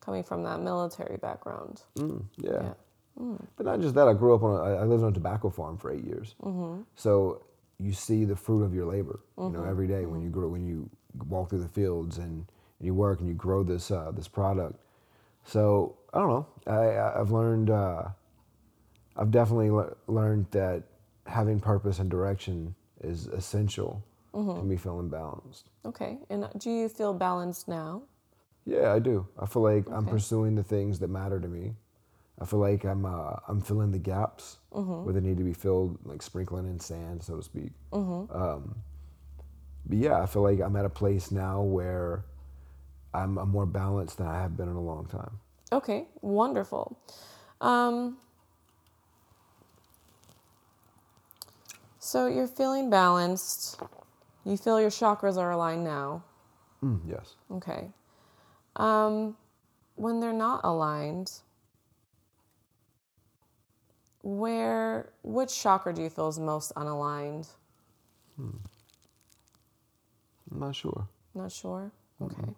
Coming 0.00 0.22
from 0.22 0.42
that 0.44 0.60
military 0.62 1.16
background. 1.18 1.82
Mm, 1.96 2.24
yeah. 2.38 2.72
Yeah. 3.18 3.36
But 3.56 3.66
not 3.66 3.80
just 3.80 3.94
that. 3.96 4.08
I 4.08 4.14
grew 4.14 4.34
up 4.34 4.42
on. 4.42 4.52
A, 4.54 4.62
I 4.62 4.82
I 4.82 4.84
lived 4.84 5.02
on 5.02 5.10
a 5.10 5.12
tobacco 5.12 5.50
farm 5.50 5.76
for 5.76 5.90
eight 5.92 6.04
years. 6.04 6.34
So 6.94 7.42
you 7.78 7.92
see 7.92 8.24
the 8.24 8.36
fruit 8.36 8.62
of 8.62 8.74
your 8.74 8.86
labor. 8.86 9.20
You 9.38 9.50
know, 9.50 9.64
every 9.64 9.86
day 9.86 10.06
when 10.06 10.22
you 10.22 10.30
grow, 10.30 10.48
when 10.48 10.66
you 10.66 10.88
walk 11.28 11.50
through 11.50 11.60
the 11.62 11.68
fields 11.68 12.16
and, 12.18 12.46
and 12.78 12.86
you 12.86 12.94
work 12.94 13.20
and 13.20 13.28
you 13.28 13.34
grow 13.34 13.62
this 13.62 13.90
uh, 13.90 14.10
this 14.14 14.28
product. 14.28 14.78
So 15.44 15.96
I 16.14 16.18
don't 16.20 16.28
know. 16.30 16.46
I, 16.66 16.96
I- 16.96 17.20
I've 17.20 17.30
learned. 17.30 17.68
Uh, 17.70 18.04
I've 19.20 19.30
definitely 19.30 19.70
le- 19.70 19.94
learned 20.08 20.46
that 20.50 20.82
having 21.26 21.60
purpose 21.60 21.98
and 22.00 22.10
direction 22.10 22.74
is 23.02 23.26
essential 23.28 24.02
to 24.32 24.62
me 24.64 24.76
feeling 24.76 25.08
balanced. 25.08 25.68
Okay. 25.84 26.18
And 26.30 26.48
do 26.58 26.70
you 26.70 26.88
feel 26.88 27.12
balanced 27.12 27.68
now? 27.68 28.02
Yeah, 28.64 28.92
I 28.92 28.98
do. 29.00 29.26
I 29.38 29.46
feel 29.46 29.62
like 29.62 29.86
I'm 29.90 30.06
pursuing 30.06 30.54
the 30.54 30.62
things 30.62 30.98
that 31.00 31.08
matter 31.08 31.38
to 31.40 31.48
me. 31.48 31.74
I 32.40 32.46
feel 32.46 32.60
like 32.60 32.84
I'm 32.84 33.04
uh, 33.04 33.36
I'm 33.48 33.60
filling 33.60 33.90
the 33.90 33.98
gaps 33.98 34.56
where 35.04 35.12
they 35.12 35.20
need 35.20 35.36
to 35.38 35.44
be 35.44 35.52
filled, 35.52 35.98
like 36.04 36.22
sprinkling 36.22 36.66
in 36.66 36.78
sand, 36.80 37.22
so 37.22 37.36
to 37.36 37.42
speak. 37.42 37.72
Um, 38.32 38.76
but 39.86 39.98
yeah, 39.98 40.22
I 40.22 40.26
feel 40.26 40.42
like 40.42 40.60
I'm 40.60 40.76
at 40.76 40.84
a 40.84 40.90
place 40.90 41.30
now 41.30 41.60
where 41.62 42.24
I'm, 43.12 43.36
I'm 43.38 43.50
more 43.50 43.66
balanced 43.66 44.18
than 44.18 44.26
I 44.28 44.40
have 44.40 44.56
been 44.56 44.68
in 44.68 44.76
a 44.76 44.80
long 44.80 45.06
time. 45.06 45.38
Okay, 45.72 46.06
wonderful. 46.22 46.98
Um, 47.60 48.16
so 52.00 52.26
you're 52.26 52.48
feeling 52.48 52.90
balanced. 52.90 53.78
You 54.44 54.56
feel 54.56 54.80
your 54.80 54.90
chakras 54.90 55.36
are 55.36 55.50
aligned 55.50 55.84
now. 55.84 56.24
Mm, 56.82 57.00
yes. 57.06 57.34
Okay. 57.52 57.90
Um, 58.76 59.36
when 59.96 60.18
they're 60.18 60.32
not 60.32 60.62
aligned, 60.64 61.30
where 64.22 65.10
which 65.22 65.56
chakra 65.62 65.92
do 65.92 66.02
you 66.02 66.08
feel 66.08 66.28
is 66.28 66.38
most 66.38 66.74
unaligned? 66.74 67.46
I'm 70.50 70.58
not 70.58 70.74
sure. 70.74 71.06
Not 71.34 71.52
sure. 71.52 71.92
Okay. 72.22 72.54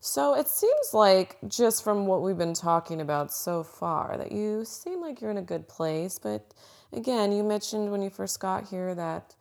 So 0.00 0.34
it 0.34 0.48
seems 0.48 0.94
like 0.94 1.36
just 1.46 1.84
from 1.84 2.06
what 2.06 2.22
we've 2.22 2.38
been 2.38 2.54
talking 2.54 3.02
about 3.02 3.32
so 3.32 3.62
far 3.62 4.16
that 4.16 4.32
you 4.32 4.64
seem 4.64 5.02
like 5.02 5.20
you're 5.20 5.30
in 5.30 5.36
a 5.36 5.42
good 5.42 5.68
place, 5.68 6.18
but 6.18 6.54
again, 6.92 7.32
you 7.32 7.42
mentioned 7.42 7.90
when 7.90 8.02
you 8.02 8.10
first 8.10 8.40
got 8.40 8.68
here 8.68 8.94
that 8.94 9.34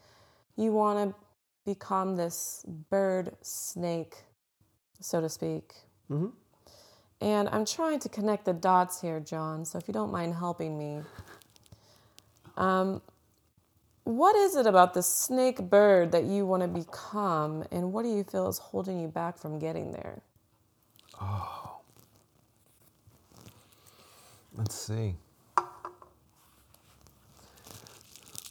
you 0.55 0.71
want 0.71 1.10
to 1.10 1.15
become 1.65 2.15
this 2.15 2.63
bird 2.89 3.36
snake, 3.41 4.23
so 4.99 5.21
to 5.21 5.29
speak. 5.29 5.73
Mhm. 6.10 6.31
And 7.21 7.49
I'm 7.49 7.65
trying 7.65 7.99
to 7.99 8.10
connect 8.10 8.45
the 8.45 8.53
dots 8.53 9.01
here, 9.01 9.19
John. 9.19 9.65
So 9.65 9.77
if 9.77 9.88
you 9.88 9.93
don't 9.93 10.12
mind 10.12 10.36
helping 10.36 10.77
me, 10.77 11.03
um, 12.58 13.01
what 14.03 14.36
is 14.36 14.55
it 14.55 14.67
about 14.67 14.93
the 14.93 15.01
snake 15.01 15.69
bird 15.69 16.12
that 16.12 16.25
you 16.25 16.45
want 16.45 16.62
to 16.62 16.67
become, 16.67 17.63
and 17.71 17.91
what 17.91 18.03
do 18.03 18.10
you 18.10 18.23
feel 18.23 18.47
is 18.47 18.60
holding 18.60 18.99
you 18.99 19.08
back 19.08 19.38
from 19.38 19.58
getting 19.58 19.91
there? 19.91 20.21
Oh, 21.19 21.79
let's 24.55 24.75
see. 24.75 25.15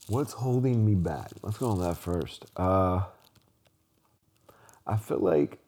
What's 0.09 0.33
holding 0.35 0.85
me 0.85 0.95
back? 0.95 1.31
Let's 1.43 1.57
go 1.59 1.71
on 1.71 1.81
that 1.81 1.97
first. 1.97 2.45
Uh, 2.57 3.03
I 4.87 4.97
feel 4.99 5.19
like 5.19 5.59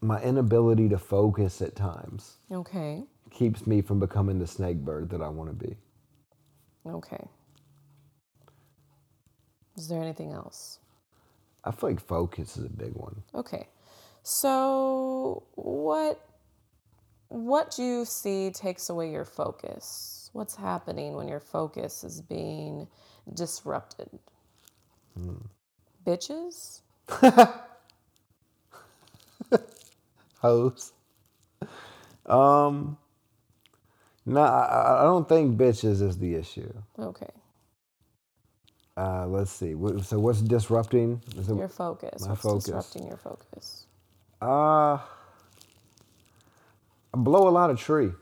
my 0.00 0.20
inability 0.22 0.88
to 0.88 0.98
focus 0.98 1.60
at 1.60 1.76
times 1.76 2.38
Okay, 2.50 3.04
keeps 3.30 3.66
me 3.66 3.82
from 3.82 4.00
becoming 4.00 4.38
the 4.38 4.46
snake 4.46 4.78
bird 4.78 5.10
that 5.10 5.20
I 5.22 5.28
want 5.28 5.50
to 5.50 5.66
be. 5.66 5.76
okay. 6.86 7.28
Is 9.76 9.88
there 9.88 10.02
anything 10.02 10.32
else? 10.32 10.78
I 11.64 11.70
feel 11.70 11.90
like 11.90 12.00
focus 12.00 12.56
is 12.56 12.64
a 12.64 12.68
big 12.70 12.92
one. 12.94 13.22
Okay, 13.34 13.68
so 14.22 15.44
what 15.54 16.26
what 17.28 17.70
do 17.74 17.82
you 17.82 18.04
see 18.04 18.50
takes 18.50 18.90
away 18.90 19.10
your 19.10 19.24
focus? 19.24 20.28
What's 20.32 20.56
happening 20.56 21.14
when 21.14 21.28
your 21.28 21.40
focus 21.40 22.04
is 22.04 22.20
being 22.20 22.86
disrupted? 23.32 24.10
Bitches? 26.06 26.80
Hoes. 30.40 30.92
Um, 32.26 32.98
no, 34.26 34.42
I, 34.42 35.00
I 35.00 35.04
don't 35.04 35.28
think 35.28 35.58
bitches 35.58 36.02
is 36.02 36.18
the 36.18 36.36
issue. 36.36 36.72
Okay, 36.98 37.30
Uh, 38.96 39.26
let's 39.26 39.52
see. 39.52 39.74
So 40.02 40.20
what's 40.20 40.42
disrupting? 40.42 41.22
Is 41.36 41.50
it- 41.50 41.56
your 41.56 41.68
focus. 41.68 42.28
my 42.28 42.28
What's 42.28 42.34
focus. 42.34 42.66
disrupting 42.66 43.08
your 43.08 43.18
focus? 43.18 43.88
Uh, 44.42 44.98
I 44.98 45.00
blow 47.16 47.48
a 47.48 47.50
lot 47.50 47.70
of 47.70 47.78
tree. 47.78 48.12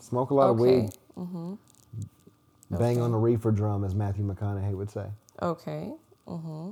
Smoke 0.00 0.30
a 0.30 0.34
lot 0.34 0.50
of 0.50 0.56
Okay. 0.56 0.58
weed. 0.58 0.90
Bang 1.16 1.58
Okay. 2.72 2.98
on 3.00 3.12
a 3.12 3.18
reefer 3.18 3.50
drum, 3.50 3.84
as 3.84 3.94
Matthew 3.94 4.24
McConaughey 4.24 4.74
would 4.74 4.90
say. 4.90 5.06
Okay. 5.42 5.92
Mm-hmm. 6.26 6.70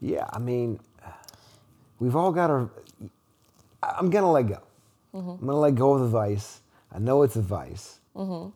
Yeah, 0.00 0.26
I 0.32 0.38
mean, 0.38 0.80
we've 1.98 2.16
all 2.16 2.32
got 2.32 2.48
to. 2.48 2.70
I'm 3.82 4.10
gonna 4.10 4.30
let 4.30 4.48
go. 4.48 4.60
Mm-hmm. 5.14 5.30
I'm 5.30 5.46
gonna 5.46 5.58
let 5.58 5.74
go 5.74 5.94
of 5.94 6.00
the 6.00 6.08
vice. 6.08 6.60
I 6.92 6.98
know 6.98 7.22
it's 7.22 7.36
a 7.36 7.42
vice, 7.42 8.00
mm-hmm. 8.16 8.50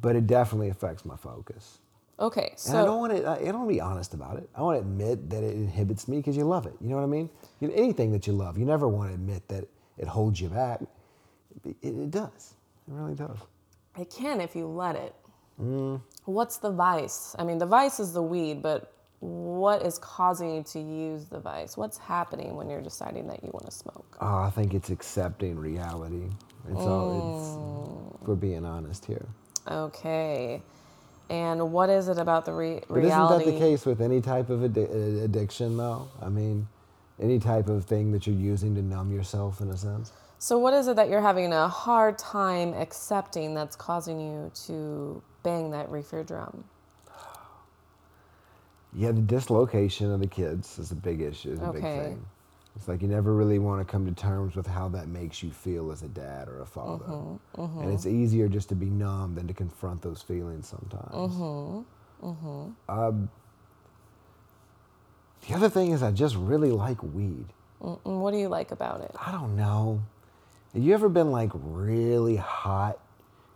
but 0.00 0.16
it 0.16 0.26
definitely 0.26 0.68
affects 0.70 1.04
my 1.04 1.16
focus. 1.16 1.78
Okay. 2.18 2.54
And 2.66 2.78
I 2.78 2.84
don't 2.84 2.98
want 2.98 3.14
to. 3.14 3.28
I 3.28 3.36
don't 3.36 3.58
want 3.58 3.68
to 3.68 3.74
be 3.74 3.80
honest 3.80 4.14
about 4.14 4.38
it. 4.38 4.48
I 4.54 4.62
want 4.62 4.76
to 4.76 4.80
admit 4.80 5.28
that 5.30 5.42
it 5.42 5.54
inhibits 5.54 6.08
me 6.08 6.18
because 6.18 6.36
you 6.36 6.44
love 6.44 6.66
it. 6.66 6.74
You 6.80 6.88
know 6.88 6.96
what 6.96 7.02
I 7.02 7.06
mean? 7.06 7.28
You 7.60 7.70
anything 7.74 8.12
that 8.12 8.26
you 8.26 8.32
love, 8.32 8.56
you 8.56 8.64
never 8.64 8.88
want 8.88 9.10
to 9.10 9.14
admit 9.14 9.46
that 9.48 9.64
it 9.98 10.08
holds 10.08 10.40
you 10.40 10.48
back. 10.48 10.80
It, 11.64 11.76
it 11.82 12.10
does. 12.10 12.54
It 12.88 12.94
really 12.94 13.14
does. 13.14 13.38
It 13.98 14.10
can 14.10 14.40
if 14.40 14.54
you 14.56 14.66
let 14.66 14.96
it. 14.96 15.14
Mm. 15.60 16.00
What's 16.24 16.58
the 16.58 16.70
vice? 16.70 17.34
I 17.38 17.44
mean, 17.44 17.58
the 17.58 17.66
vice 17.66 18.00
is 18.00 18.12
the 18.12 18.22
weed, 18.22 18.62
but 18.62 18.92
what 19.20 19.82
is 19.82 19.98
causing 19.98 20.54
you 20.56 20.62
to 20.64 20.78
use 20.80 21.26
the 21.26 21.40
vice? 21.40 21.76
What's 21.76 21.98
happening 21.98 22.56
when 22.56 22.68
you're 22.68 22.82
deciding 22.82 23.26
that 23.28 23.42
you 23.42 23.50
want 23.52 23.64
to 23.66 23.72
smoke? 23.72 24.16
Oh, 24.20 24.38
I 24.38 24.50
think 24.50 24.74
it's 24.74 24.90
accepting 24.90 25.58
reality. 25.58 26.28
It's 26.68 26.80
all. 26.80 28.10
It's. 28.18 28.28
We're 28.28 28.34
being 28.34 28.64
honest 28.64 29.04
here. 29.04 29.26
Okay. 29.70 30.62
And 31.30 31.72
what 31.72 31.90
is 31.90 32.08
it 32.08 32.18
about 32.18 32.44
the 32.44 32.52
re- 32.52 32.80
But 32.88 32.96
reality? 32.96 33.44
isn't 33.44 33.52
that 33.54 33.58
the 33.60 33.66
case 33.66 33.86
with 33.86 34.00
any 34.00 34.20
type 34.20 34.50
of 34.50 34.60
addi- 34.60 35.24
addiction, 35.24 35.76
though? 35.76 36.08
I 36.22 36.28
mean, 36.28 36.68
any 37.20 37.38
type 37.38 37.68
of 37.68 37.84
thing 37.84 38.12
that 38.12 38.26
you're 38.26 38.36
using 38.36 38.74
to 38.76 38.82
numb 38.82 39.12
yourself, 39.12 39.60
in 39.60 39.70
a 39.70 39.76
sense. 39.76 40.12
So, 40.38 40.58
what 40.58 40.74
is 40.74 40.86
it 40.88 40.96
that 40.96 41.08
you're 41.08 41.22
having 41.22 41.52
a 41.52 41.68
hard 41.68 42.18
time 42.18 42.74
accepting 42.74 43.54
that's 43.54 43.74
causing 43.74 44.20
you 44.20 44.50
to 44.66 45.22
bang 45.42 45.70
that 45.70 45.90
reefer 45.90 46.22
drum? 46.22 46.64
Yeah, 48.94 49.12
the 49.12 49.20
dislocation 49.20 50.10
of 50.10 50.20
the 50.20 50.26
kids 50.26 50.78
is 50.78 50.90
a 50.90 50.94
big 50.94 51.20
issue. 51.20 51.52
Is 51.52 51.60
a 51.60 51.72
big 51.72 51.82
thing. 51.82 52.24
It's 52.76 52.88
like 52.88 53.00
you 53.00 53.08
never 53.08 53.34
really 53.34 53.58
want 53.58 53.86
to 53.86 53.90
come 53.90 54.04
to 54.06 54.12
terms 54.12 54.54
with 54.54 54.66
how 54.66 54.88
that 54.90 55.08
makes 55.08 55.42
you 55.42 55.50
feel 55.50 55.90
as 55.90 56.02
a 56.02 56.08
dad 56.08 56.48
or 56.48 56.60
a 56.60 56.66
father, 56.66 57.06
Mm-hmm, 57.06 57.80
and 57.80 57.92
it's 57.92 58.04
easier 58.06 58.48
just 58.48 58.68
to 58.68 58.74
be 58.74 58.86
numb 58.86 59.34
than 59.34 59.46
to 59.48 59.54
confront 59.54 60.02
those 60.02 60.20
feelings 60.20 60.68
sometimes. 60.68 61.34
Mm-hmm, 62.22 62.70
Um, 62.88 63.30
the 65.48 65.54
other 65.54 65.70
thing 65.70 65.92
is, 65.92 66.02
I 66.02 66.10
just 66.10 66.36
really 66.36 66.70
like 66.70 67.02
weed. 67.02 67.46
Mm, 67.82 67.98
What 68.20 68.32
do 68.32 68.38
you 68.38 68.48
like 68.48 68.72
about 68.72 69.00
it? 69.00 69.10
I 69.24 69.32
don't 69.32 69.56
know. 69.56 70.02
Have 70.76 70.84
you 70.84 70.92
ever 70.92 71.08
been 71.08 71.30
like 71.30 71.50
really 71.54 72.36
hot 72.36 72.98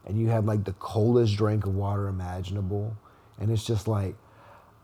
and 0.07 0.19
you 0.19 0.29
had 0.29 0.47
like 0.47 0.65
the 0.65 0.73
coldest 0.73 1.37
drink 1.37 1.67
of 1.67 1.75
water 1.75 2.09
imaginable? 2.09 2.97
And 3.39 3.51
it's 3.51 3.63
just 3.63 3.87
like, 3.87 4.15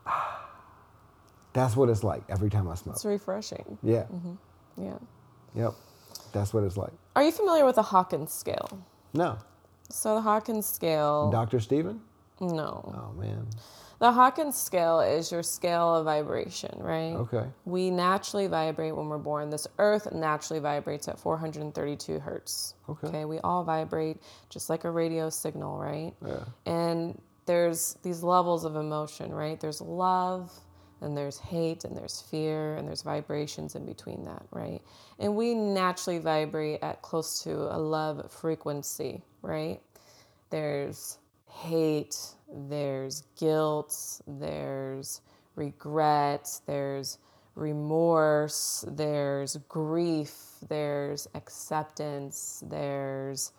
that's 1.53 1.75
what 1.75 1.89
it's 1.89 2.03
like 2.03 2.21
every 2.29 2.51
time 2.51 2.67
I 2.67 2.75
smoke. 2.75 2.95
It's 2.95 3.05
refreshing. 3.05 3.79
Yeah. 3.81 4.03
Mm-hmm. 4.03 4.83
Yeah. 4.83 4.97
Yep. 5.55 5.73
That's 6.31 6.53
what 6.53 6.63
it's 6.63 6.77
like. 6.77 6.93
Are 7.15 7.23
you 7.23 7.31
familiar 7.31 7.65
with 7.65 7.77
the 7.77 7.81
Hawkins 7.81 8.31
scale? 8.31 8.83
No. 9.15 9.39
So, 9.89 10.13
the 10.13 10.21
Hawkins 10.21 10.67
scale, 10.67 11.31
Dr. 11.31 11.59
Steven? 11.59 12.01
no. 12.39 12.83
Oh, 12.93 13.19
man. 13.19 13.47
The 13.99 14.11
Hawkins 14.11 14.55
scale 14.55 14.99
is 14.99 15.31
your 15.31 15.41
scale 15.41 15.95
of 15.95 16.05
vibration, 16.05 16.77
right? 16.79 17.13
Okay. 17.13 17.45
We 17.65 17.89
naturally 17.89 18.45
vibrate 18.47 18.95
when 18.95 19.07
we're 19.07 19.17
born. 19.17 19.49
This 19.49 19.67
earth 19.79 20.11
naturally 20.13 20.59
vibrates 20.59 21.07
at 21.07 21.19
432 21.19 22.19
hertz. 22.19 22.75
Okay. 22.87 23.25
we 23.25 23.39
all 23.39 23.63
vibrate 23.63 24.17
just 24.49 24.69
like 24.69 24.83
a 24.83 24.91
radio 24.91 25.29
signal, 25.29 25.79
right? 25.79 26.13
Yeah. 26.25 26.43
And 26.67 27.19
there's 27.47 27.97
these 28.03 28.21
levels 28.21 28.65
of 28.65 28.75
emotion, 28.75 29.33
right? 29.33 29.59
There's 29.59 29.81
love, 29.81 30.51
and 31.01 31.17
there's 31.17 31.39
hate, 31.39 31.83
and 31.83 31.97
there's 31.97 32.21
fear, 32.21 32.75
and 32.75 32.87
there's 32.87 33.01
vibrations 33.01 33.75
in 33.75 33.85
between 33.85 34.25
that, 34.25 34.43
right? 34.51 34.81
And 35.17 35.35
we 35.35 35.55
naturally 35.55 36.19
vibrate 36.19 36.83
at 36.83 37.01
close 37.01 37.41
to 37.43 37.51
a 37.75 37.79
love 37.79 38.31
frequency, 38.31 39.23
right? 39.41 39.79
There's 40.51 41.17
hate, 41.49 42.15
there's 42.53 43.23
guilt, 43.37 44.21
there's 44.27 45.21
regret, 45.55 46.49
there's 46.65 47.17
remorse, 47.55 48.85
there's 48.87 49.57
grief, 49.67 50.33
there's 50.69 51.27
acceptance, 51.33 52.63
there's 52.67 53.51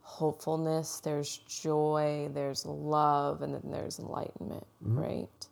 hopefulness, 0.00 1.00
there's 1.00 1.38
joy, 1.46 2.28
there's 2.32 2.64
love, 2.64 3.42
and 3.42 3.54
then 3.54 3.70
there's 3.70 3.98
enlightenment, 3.98 4.66
right? 4.80 5.48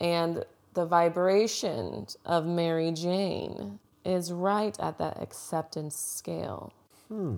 And 0.00 0.44
the 0.74 0.86
vibration 0.86 2.06
of 2.24 2.46
Mary 2.46 2.90
Jane 2.92 3.78
is 4.04 4.32
right 4.32 4.76
at 4.80 4.98
that 4.98 5.22
acceptance 5.22 5.94
scale. 5.94 6.72
Hmm. 7.08 7.36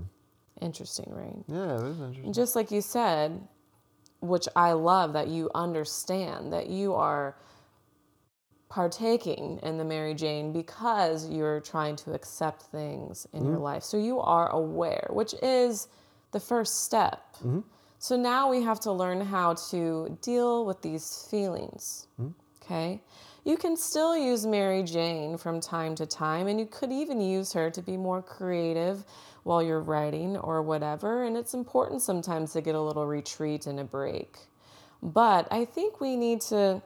Interesting, 0.60 1.06
right? 1.10 1.44
Yeah, 1.48 1.76
that 1.76 1.86
is 1.86 2.00
interesting. 2.00 2.32
Just 2.32 2.54
like 2.54 2.70
you 2.70 2.80
said, 2.80 3.46
which 4.26 4.48
I 4.56 4.72
love 4.72 5.12
that 5.12 5.28
you 5.28 5.50
understand 5.54 6.52
that 6.52 6.68
you 6.68 6.94
are 6.94 7.36
partaking 8.68 9.60
in 9.62 9.78
the 9.78 9.84
Mary 9.84 10.14
Jane 10.14 10.52
because 10.52 11.30
you're 11.30 11.60
trying 11.60 11.94
to 11.96 12.12
accept 12.12 12.62
things 12.62 13.26
in 13.32 13.44
your 13.44 13.54
mm-hmm. 13.54 13.62
life. 13.62 13.84
So 13.84 13.96
you 13.96 14.18
are 14.20 14.50
aware, 14.50 15.06
which 15.10 15.34
is 15.42 15.88
the 16.32 16.40
first 16.40 16.84
step. 16.84 17.22
Mm-hmm. 17.38 17.60
So 18.00 18.16
now 18.16 18.50
we 18.50 18.62
have 18.62 18.80
to 18.80 18.92
learn 18.92 19.20
how 19.20 19.54
to 19.70 20.18
deal 20.20 20.66
with 20.66 20.82
these 20.82 21.26
feelings. 21.30 22.08
Mm-hmm. 22.20 22.32
Okay? 22.64 23.00
You 23.44 23.56
can 23.58 23.76
still 23.76 24.16
use 24.16 24.46
Mary 24.46 24.82
Jane 24.82 25.36
from 25.36 25.60
time 25.60 25.94
to 25.96 26.06
time, 26.06 26.46
and 26.46 26.58
you 26.58 26.66
could 26.66 26.90
even 26.90 27.20
use 27.20 27.52
her 27.52 27.70
to 27.70 27.82
be 27.82 27.96
more 27.96 28.22
creative 28.22 29.04
while 29.42 29.62
you're 29.62 29.80
writing 29.80 30.38
or 30.38 30.62
whatever. 30.62 31.24
And 31.24 31.36
it's 31.36 31.52
important 31.52 32.00
sometimes 32.00 32.54
to 32.54 32.62
get 32.62 32.74
a 32.74 32.80
little 32.80 33.06
retreat 33.06 33.66
and 33.66 33.78
a 33.78 33.84
break. 33.84 34.38
But 35.02 35.46
I 35.50 35.66
think 35.66 36.00
we 36.00 36.16
need 36.16 36.40
to 36.42 36.82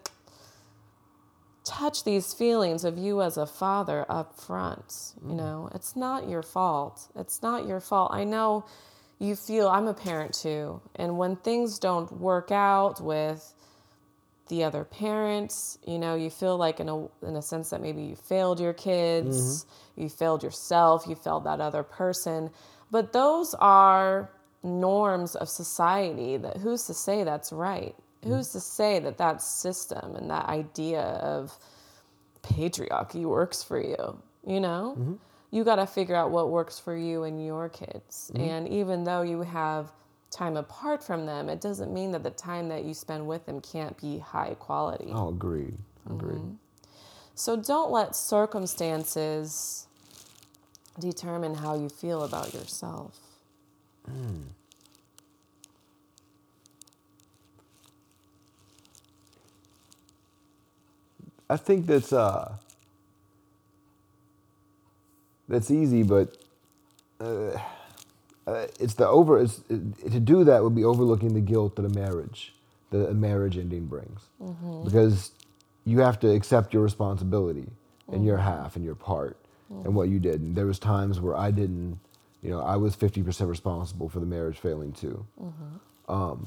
touch 1.65 2.03
these 2.03 2.35
feelings 2.35 2.83
of 2.83 2.99
you 2.99 3.23
as 3.23 3.37
a 3.37 3.47
father 3.47 4.05
up 4.09 4.41
front. 4.41 5.13
You 5.23 5.29
mm-hmm. 5.29 5.37
know, 5.37 5.71
it's 5.75 5.95
not 5.95 6.29
your 6.29 6.43
fault. 6.43 7.09
It's 7.15 7.43
not 7.43 7.67
your 7.67 7.79
fault. 7.79 8.11
I 8.13 8.25
know 8.25 8.65
you 9.21 9.37
feel, 9.37 9.69
I'm 9.69 9.87
a 9.87 9.95
parent 9.95 10.33
too, 10.33 10.81
and 10.97 11.19
when 11.19 11.37
things 11.37 11.79
don't 11.79 12.11
work 12.13 12.51
out 12.51 13.01
with 13.01 13.55
the 14.49 14.65
other 14.65 14.85
parents, 14.85 15.79
you 15.87 15.99
know, 15.99 16.15
you 16.15 16.31
feel 16.31 16.57
like 16.57 16.81
in 16.81 16.89
a 16.89 16.99
in 17.27 17.37
a 17.37 17.43
sense 17.43 17.71
that 17.71 17.81
maybe 17.81 18.03
you 18.03 18.17
failed 18.17 18.61
your 18.61 18.73
kids, 18.73 19.65
mm-hmm. 19.65 20.03
you 20.03 20.09
failed 20.09 20.43
yourself, 20.43 21.07
you 21.07 21.15
failed 21.15 21.45
that 21.45 21.61
other 21.61 21.83
person. 21.83 22.51
But 22.91 23.13
those 23.13 23.55
are 23.55 24.31
norms 24.63 25.37
of 25.37 25.49
society 25.49 26.37
that 26.37 26.57
who's 26.59 26.85
to 26.85 26.95
say 26.95 27.25
that's 27.25 27.53
right? 27.53 27.95
Mm-hmm. 28.23 28.35
Who's 28.35 28.49
to 28.53 28.61
say 28.61 28.99
that 29.01 29.19
that 29.19 29.43
system 29.43 30.17
and 30.17 30.31
that 30.31 30.47
idea 30.47 31.03
of 31.03 31.57
patriarchy 32.43 33.25
works 33.25 33.63
for 33.63 33.81
you, 33.81 34.19
you 34.47 34.61
know? 34.61 34.97
Mm-hmm. 34.99 35.15
You 35.51 35.65
got 35.65 35.77
to 35.77 35.87
figure 35.87 36.15
out 36.15 36.31
what 36.31 36.51
works 36.51 36.79
for 36.79 36.95
you 36.95 37.25
and 37.25 37.45
your 37.45 37.71
kids. 37.71 38.31
And 38.35 38.69
even 38.69 39.05
though 39.05 39.23
you 39.23 39.41
have 39.43 39.91
time 40.31 40.57
apart 40.57 41.03
from 41.03 41.27
them, 41.27 41.49
it 41.49 41.61
doesn't 41.61 41.93
mean 41.93 42.13
that 42.13 42.23
the 42.23 42.31
time 42.31 42.69
that 42.69 42.85
you 42.85 42.95
spend 42.95 43.27
with 43.27 43.47
them 43.47 43.61
can't 43.61 43.97
be 44.01 44.19
high 44.19 44.55
quality. 44.59 45.11
Oh, 45.13 45.29
agreed. 45.29 45.77
Agreed. 46.09 46.57
So 47.35 47.57
don't 47.57 47.91
let 47.91 48.17
circumstances 48.17 49.87
determine 50.99 51.55
how 51.55 51.77
you 51.77 51.89
feel 51.89 52.25
about 52.25 52.53
yourself. 52.53 53.19
I 61.51 61.57
think 61.57 61.87
that's 61.87 62.13
uh, 62.13 62.57
that's 65.49 65.71
easy, 65.71 66.03
but 66.03 66.37
uh, 67.21 67.59
uh, 68.49 68.69
it's 68.81 68.95
the 68.95 69.09
over. 69.09 69.39
It's, 69.41 69.61
it, 69.71 70.13
to 70.13 70.21
do 70.21 70.45
that 70.45 70.65
would 70.65 70.77
be 70.77 70.85
overlooking 70.85 71.35
the 71.35 71.41
guilt 71.43 71.77
that 71.77 71.87
a 71.87 71.91
marriage, 71.91 72.55
that 72.93 73.09
a 73.09 73.15
marriage 73.15 73.59
ending 73.59 73.87
brings, 73.87 74.23
because 74.85 75.33
you 75.87 76.01
have 76.01 76.21
to 76.21 76.31
accept 76.31 76.75
your 76.75 76.83
responsibility 76.85 77.69
and 78.13 78.25
your 78.25 78.39
half 78.39 78.77
and 78.77 78.85
your 78.85 78.97
part 78.97 79.37
and 79.85 79.95
what 79.95 80.09
you 80.11 80.21
did. 80.21 80.41
And 80.43 80.57
there 80.57 80.67
was 80.67 80.79
times 80.81 81.21
where 81.21 81.37
I 81.37 81.53
didn't. 81.53 82.01
You 82.43 82.51
know, 82.53 82.61
I 82.61 82.77
was 82.77 82.95
fifty 82.97 83.23
percent 83.23 83.51
responsible 83.51 84.09
for 84.11 84.21
the 84.21 84.27
marriage 84.27 84.59
failing 84.59 84.93
too. 84.93 85.27
Um, 86.09 86.47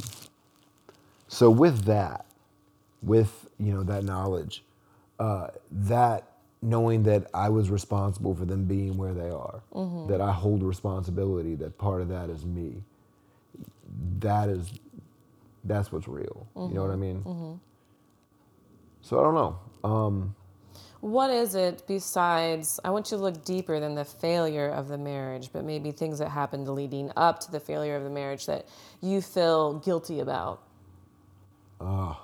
so 1.28 1.50
with 1.52 1.86
that, 1.86 2.26
with 3.04 3.50
you 3.60 3.74
know 3.74 3.84
that 3.84 4.04
knowledge, 4.06 4.64
uh, 5.20 5.50
that 5.72 6.31
knowing 6.62 7.04
that 7.04 7.28
I 7.34 7.50
was 7.50 7.70
responsible 7.70 8.36
for 8.36 8.46
them 8.46 8.66
being 8.66 8.96
where 8.98 9.14
they 9.14 9.30
are, 9.30 9.62
mm-hmm. 9.74 10.12
that 10.12 10.22
I 10.22 10.32
hold 10.32 10.64
responsibility, 10.64 11.56
that 11.56 11.78
part 11.78 12.02
of 12.02 12.10
that 12.10 12.30
is 12.30 12.46
me. 12.46 12.84
That 14.20 14.50
is 14.50 14.72
that's 15.64 15.92
what's 15.92 16.08
real. 16.08 16.48
You 16.56 16.74
know 16.74 16.82
what 16.82 16.92
I 16.92 16.94
mm-hmm. 16.94 17.02
mean? 17.02 17.24
Mm-hmm. 17.24 17.54
So 19.02 19.20
I 19.20 19.24
don't 19.24 19.34
know. 19.36 19.60
Um, 19.84 20.36
What 21.02 21.32
is 21.32 21.56
it 21.56 21.84
besides? 21.88 22.80
I 22.84 22.92
want 22.92 23.12
you 23.12 23.18
to 23.18 23.24
look 23.24 23.44
deeper 23.44 23.80
than 23.80 23.96
the 23.96 24.06
failure 24.06 24.70
of 24.70 24.88
the 24.88 24.98
marriage, 24.98 25.50
but 25.52 25.66
maybe 25.66 25.92
things 25.92 26.20
that 26.20 26.30
happened 26.30 26.68
leading 26.68 27.12
up 27.16 27.40
to 27.42 27.52
the 27.52 27.60
failure 27.60 27.96
of 27.96 28.04
the 28.04 28.10
marriage 28.10 28.46
that 28.46 28.68
you 29.02 29.22
feel 29.22 29.80
guilty 29.80 30.20
about. 30.20 30.62
Ah, 31.80 32.24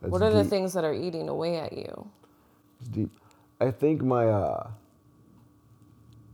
that's 0.00 0.10
What 0.10 0.22
are 0.22 0.30
the 0.30 0.44
things 0.44 0.72
that 0.72 0.84
are 0.84 0.94
eating 0.94 1.28
away 1.28 1.58
at 1.58 1.74
you? 1.74 2.10
It's 2.80 2.88
deep. 2.88 3.10
I 3.60 3.70
think 3.70 4.02
my 4.02 4.26
uh, 4.26 4.70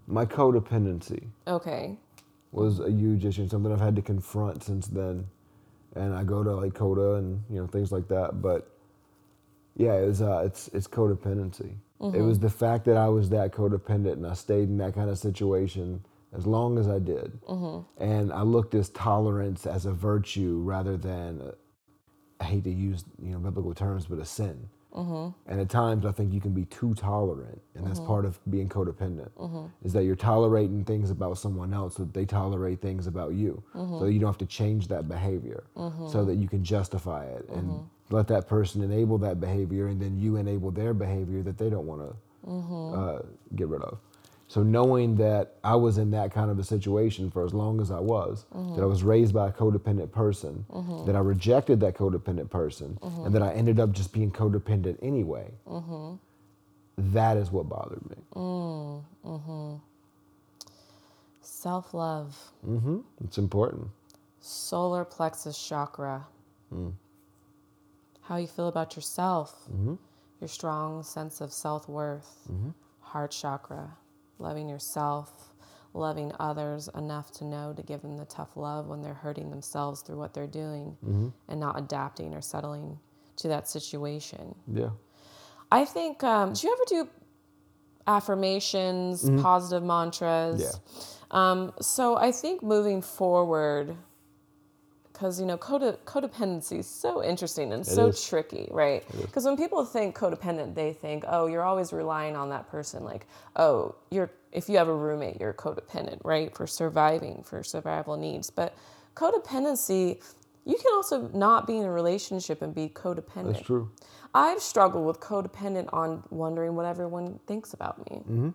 my 0.06 0.24
codependency 0.24 1.24
Okay. 1.48 1.98
was 2.52 2.80
a 2.80 2.90
huge 2.90 3.24
issue, 3.24 3.42
and 3.42 3.50
something 3.50 3.72
I've 3.72 3.80
had 3.80 3.96
to 3.96 4.02
confront 4.02 4.62
since 4.62 4.86
then. 4.86 5.26
And 5.94 6.14
I 6.14 6.24
go 6.24 6.44
to 6.44 6.54
like 6.54 6.74
Coda 6.74 7.14
and 7.14 7.42
you 7.50 7.56
know 7.60 7.66
things 7.66 7.90
like 7.90 8.06
that, 8.08 8.40
but 8.42 8.70
yeah, 9.76 9.94
it 9.94 10.06
was 10.06 10.22
uh, 10.22 10.42
it's 10.46 10.68
it's 10.68 10.86
codependency. 10.86 11.74
It 12.14 12.20
was 12.20 12.38
the 12.38 12.50
fact 12.50 12.84
that 12.84 12.98
I 12.98 13.08
was 13.08 13.30
that 13.30 13.52
codependent 13.52 14.12
and 14.12 14.26
I 14.26 14.34
stayed 14.34 14.68
in 14.68 14.76
that 14.78 14.94
kind 14.94 15.08
of 15.08 15.18
situation 15.18 16.04
as 16.36 16.46
long 16.46 16.78
as 16.78 16.88
I 16.88 16.98
did, 16.98 17.38
and 17.98 18.30
I 18.32 18.42
looked 18.42 18.74
as 18.74 18.90
tolerance 18.90 19.64
as 19.66 19.86
a 19.86 19.92
virtue 19.92 20.60
rather 20.62 20.98
than 20.98 21.40
uh, 21.40 21.52
I 22.38 22.44
hate 22.44 22.64
to 22.64 22.70
use 22.70 23.04
you 23.20 23.32
know 23.32 23.38
biblical 23.38 23.72
terms, 23.74 24.06
but 24.06 24.18
a 24.18 24.24
sin. 24.26 24.68
Mm-hmm. 24.96 25.50
And 25.50 25.60
at 25.60 25.68
times, 25.68 26.06
I 26.06 26.12
think 26.12 26.32
you 26.32 26.40
can 26.40 26.52
be 26.52 26.64
too 26.64 26.94
tolerant, 26.94 27.60
and 27.74 27.86
that's 27.86 27.98
mm-hmm. 27.98 28.08
part 28.08 28.24
of 28.24 28.40
being 28.50 28.68
codependent. 28.68 29.30
Mm-hmm. 29.32 29.66
Is 29.86 29.92
that 29.92 30.04
you're 30.04 30.16
tolerating 30.16 30.84
things 30.84 31.10
about 31.10 31.36
someone 31.38 31.74
else, 31.74 31.96
that 31.96 32.14
they 32.14 32.24
tolerate 32.24 32.80
things 32.80 33.06
about 33.06 33.34
you, 33.34 33.62
so 33.74 34.06
you 34.06 34.18
don't 34.18 34.28
have 34.28 34.38
to 34.38 34.46
change 34.46 34.88
that 34.88 35.06
behavior, 35.08 35.64
so 36.10 36.24
that 36.24 36.36
you 36.36 36.48
can 36.48 36.64
justify 36.64 37.26
it 37.26 37.48
and 37.50 37.86
let 38.10 38.26
that 38.28 38.48
person 38.48 38.82
enable 38.82 39.18
that 39.18 39.40
behavior, 39.40 39.88
and 39.88 40.00
then 40.00 40.18
you 40.18 40.36
enable 40.36 40.70
their 40.70 40.94
behavior 40.94 41.42
that 41.42 41.58
they 41.58 41.68
don't 41.68 41.86
want 41.86 42.00
to 42.00 42.16
uh, 42.98 43.22
get 43.54 43.68
rid 43.68 43.82
of. 43.82 43.98
So 44.48 44.62
knowing 44.62 45.16
that 45.16 45.54
I 45.64 45.74
was 45.76 45.98
in 45.98 46.10
that 46.12 46.32
kind 46.32 46.50
of 46.50 46.58
a 46.58 46.64
situation 46.64 47.30
for 47.30 47.44
as 47.44 47.54
long 47.54 47.80
as 47.80 47.90
I 47.90 48.00
was, 48.00 48.46
that 48.76 48.82
I 48.82 48.86
was 48.86 49.02
raised 49.02 49.34
by 49.34 49.48
a 49.48 49.52
codependent 49.52 50.12
person, 50.12 50.64
that 51.06 51.16
I 51.16 51.20
rejected 51.20 51.80
that 51.80 51.94
codependent 51.96 52.50
person, 52.50 52.98
and 53.02 53.34
that 53.34 53.42
I 53.42 53.52
ended 53.54 53.80
up 53.80 53.92
just 53.92 54.12
being 54.12 54.30
codependent 54.30 54.98
anyway, 55.02 55.50
that 56.98 57.36
is 57.36 57.50
what 57.52 57.68
bothered 57.68 58.02
me. 58.10 58.16
Mm, 58.36 59.04
mm-hmm. 59.26 59.76
Self 61.42 61.94
love, 61.94 62.36
hmm 62.64 63.00
It's 63.24 63.38
important. 63.38 63.88
solar 64.40 65.04
plexus 65.04 65.58
chakra. 65.68 66.26
Mm. 66.74 66.92
How 68.22 68.36
you 68.36 68.46
feel 68.48 68.68
about 68.68 68.96
yourself, 68.96 69.54
mm-hmm. 69.72 69.94
your 70.40 70.48
strong 70.48 71.02
sense 71.04 71.40
of 71.40 71.52
self 71.52 71.88
worth, 71.88 72.36
mm-hmm. 72.52 72.70
heart 73.00 73.32
chakra, 73.32 73.90
loving 74.38 74.68
yourself, 74.68 75.52
loving 75.94 76.32
others 76.38 76.88
enough 76.94 77.30
to 77.32 77.44
know 77.44 77.72
to 77.74 77.82
give 77.82 78.02
them 78.02 78.16
the 78.16 78.24
tough 78.26 78.56
love 78.56 78.86
when 78.86 79.02
they're 79.02 79.14
hurting 79.14 79.50
themselves 79.50 80.02
through 80.02 80.18
what 80.18 80.34
they're 80.34 80.46
doing 80.46 80.96
and 81.48 81.60
not 81.60 81.78
adapting 81.78 82.34
or 82.34 82.42
settling 82.42 82.98
to 83.36 83.48
that 83.48 83.68
situation. 83.68 84.54
Yeah. 84.72 84.90
I 85.70 85.84
think, 85.84 86.22
um, 86.22 86.52
do 86.52 86.66
you 86.66 86.72
ever 86.72 86.84
do 86.86 87.10
affirmations, 88.06 89.28
positive 89.42 89.82
mantras? 89.82 90.60
Yeah. 90.60 91.00
Um, 91.30 91.72
so 91.80 92.16
I 92.16 92.30
think 92.30 92.62
moving 92.62 93.02
forward, 93.02 93.96
because 95.16 95.40
you 95.40 95.46
know 95.46 95.56
code- 95.56 95.98
codependency 96.04 96.80
is 96.80 96.86
so 96.86 97.24
interesting 97.24 97.72
and 97.72 97.86
so 97.86 98.08
is. 98.08 98.22
tricky, 98.22 98.68
right? 98.70 99.02
Because 99.22 99.46
when 99.46 99.56
people 99.56 99.82
think 99.86 100.14
codependent, 100.14 100.74
they 100.74 100.92
think, 100.92 101.24
oh, 101.26 101.46
you're 101.46 101.62
always 101.62 101.90
relying 101.90 102.36
on 102.36 102.50
that 102.50 102.68
person. 102.68 103.02
Like, 103.02 103.26
oh, 103.56 103.94
you're 104.10 104.30
if 104.52 104.68
you 104.68 104.76
have 104.76 104.88
a 104.88 104.94
roommate, 104.94 105.40
you're 105.40 105.54
codependent, 105.54 106.20
right? 106.22 106.54
For 106.54 106.66
surviving, 106.66 107.42
for 107.44 107.62
survival 107.62 108.16
needs. 108.16 108.50
But 108.50 108.76
codependency, 109.14 110.22
you 110.66 110.74
can 110.74 110.92
also 110.92 111.28
not 111.32 111.66
be 111.66 111.78
in 111.78 111.86
a 111.86 111.90
relationship 111.90 112.60
and 112.60 112.74
be 112.74 112.88
codependent. 112.88 113.54
That's 113.54 113.66
true. 113.66 113.90
I've 114.34 114.60
struggled 114.60 115.06
with 115.06 115.18
codependent 115.18 115.88
on 115.94 116.22
wondering 116.28 116.74
what 116.74 116.84
everyone 116.84 117.40
thinks 117.46 117.72
about 117.72 117.98
me. 118.10 118.18
Mm-hmm. 118.18 118.48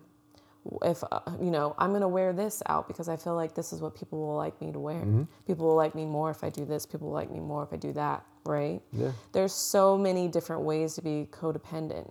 If 0.82 1.02
uh, 1.10 1.20
you 1.40 1.50
know, 1.50 1.74
I'm 1.78 1.92
gonna 1.92 2.08
wear 2.08 2.32
this 2.32 2.62
out 2.66 2.86
because 2.88 3.08
I 3.08 3.16
feel 3.16 3.34
like 3.34 3.54
this 3.54 3.72
is 3.72 3.80
what 3.80 3.96
people 3.96 4.20
will 4.24 4.36
like 4.36 4.60
me 4.60 4.70
to 4.72 4.78
wear. 4.78 5.00
Mm-hmm. 5.00 5.24
People 5.46 5.66
will 5.66 5.76
like 5.76 5.94
me 5.94 6.04
more 6.04 6.30
if 6.30 6.44
I 6.44 6.50
do 6.50 6.64
this. 6.64 6.86
People 6.86 7.08
will 7.08 7.14
like 7.14 7.30
me 7.30 7.40
more 7.40 7.62
if 7.64 7.72
I 7.72 7.76
do 7.76 7.92
that. 7.94 8.24
Right? 8.44 8.80
Yeah. 8.92 9.12
There's 9.32 9.52
so 9.52 9.98
many 9.98 10.28
different 10.28 10.62
ways 10.62 10.94
to 10.94 11.02
be 11.02 11.28
codependent. 11.30 12.10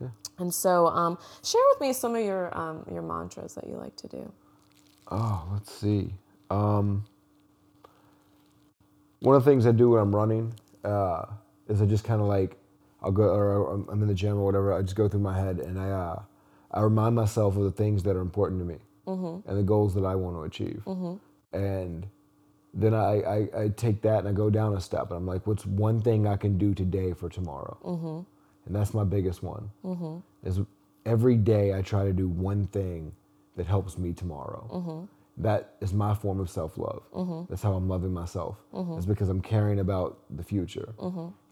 Yeah. 0.00 0.08
And 0.38 0.52
so, 0.52 0.86
um, 0.88 1.18
share 1.44 1.62
with 1.72 1.80
me 1.80 1.92
some 1.92 2.16
of 2.16 2.24
your 2.24 2.56
um, 2.58 2.84
your 2.90 3.02
mantras 3.02 3.54
that 3.54 3.66
you 3.68 3.76
like 3.76 3.96
to 3.96 4.08
do. 4.08 4.32
Oh, 5.10 5.46
let's 5.52 5.72
see. 5.72 6.14
Um, 6.50 7.04
one 9.20 9.36
of 9.36 9.44
the 9.44 9.50
things 9.50 9.66
I 9.66 9.72
do 9.72 9.90
when 9.90 10.00
I'm 10.00 10.14
running 10.14 10.52
uh, 10.84 11.26
is 11.68 11.80
I 11.80 11.86
just 11.86 12.04
kind 12.04 12.20
of 12.20 12.26
like 12.26 12.56
I'll 13.02 13.12
go 13.12 13.24
or 13.24 13.70
I'm- 13.70 13.88
I'm 13.90 14.02
in 14.02 14.08
the 14.08 14.14
gym 14.14 14.38
or 14.38 14.44
whatever. 14.44 14.72
I 14.72 14.82
just 14.82 14.96
go 14.96 15.08
through 15.08 15.20
my 15.20 15.38
head 15.38 15.60
and 15.60 15.78
I 15.78 15.90
uh, 15.90 16.22
I 16.74 16.80
remind 16.80 17.14
myself 17.14 17.56
of 17.56 17.62
the 17.62 17.70
things 17.70 18.02
that 18.02 18.16
are 18.16 18.20
important 18.20 18.60
to 18.60 18.66
me 18.66 18.78
mm-hmm. 19.06 19.48
and 19.48 19.58
the 19.58 19.62
goals 19.62 19.94
that 19.94 20.04
I 20.04 20.14
want 20.16 20.36
to 20.36 20.42
achieve. 20.42 20.82
Mm-hmm. 20.86 21.56
And 21.56 22.06
then 22.74 22.92
I, 22.92 23.20
I, 23.20 23.48
I 23.62 23.68
take 23.68 24.02
that 24.02 24.18
and 24.18 24.28
I 24.28 24.32
go 24.32 24.50
down 24.50 24.74
a 24.76 24.80
step 24.80 25.10
and 25.10 25.16
I'm 25.16 25.26
like, 25.26 25.46
what's 25.46 25.64
one 25.64 26.02
thing 26.02 26.26
I 26.26 26.36
can 26.36 26.58
do 26.58 26.74
today 26.74 27.12
for 27.12 27.28
tomorrow? 27.28 27.78
Mm-hmm. 27.84 28.20
And 28.66 28.74
that's 28.74 28.92
my 28.92 29.04
biggest 29.04 29.42
one. 29.42 29.70
Is 30.42 30.60
every 31.06 31.36
day 31.36 31.74
I 31.74 31.82
try 31.82 32.04
to 32.04 32.12
do 32.12 32.28
one 32.28 32.66
thing 32.66 33.12
that 33.56 33.66
helps 33.66 33.96
me 33.96 34.12
tomorrow. 34.12 34.66
That 35.36 35.74
is 35.80 35.92
my 35.92 36.14
form 36.14 36.40
of 36.40 36.48
self 36.48 36.78
love. 36.78 37.02
That's 37.48 37.62
how 37.62 37.74
I'm 37.74 37.88
loving 37.88 38.12
myself. 38.12 38.56
It's 38.96 39.06
because 39.06 39.28
I'm 39.28 39.40
caring 39.40 39.80
about 39.80 40.18
the 40.30 40.42
future. 40.42 40.94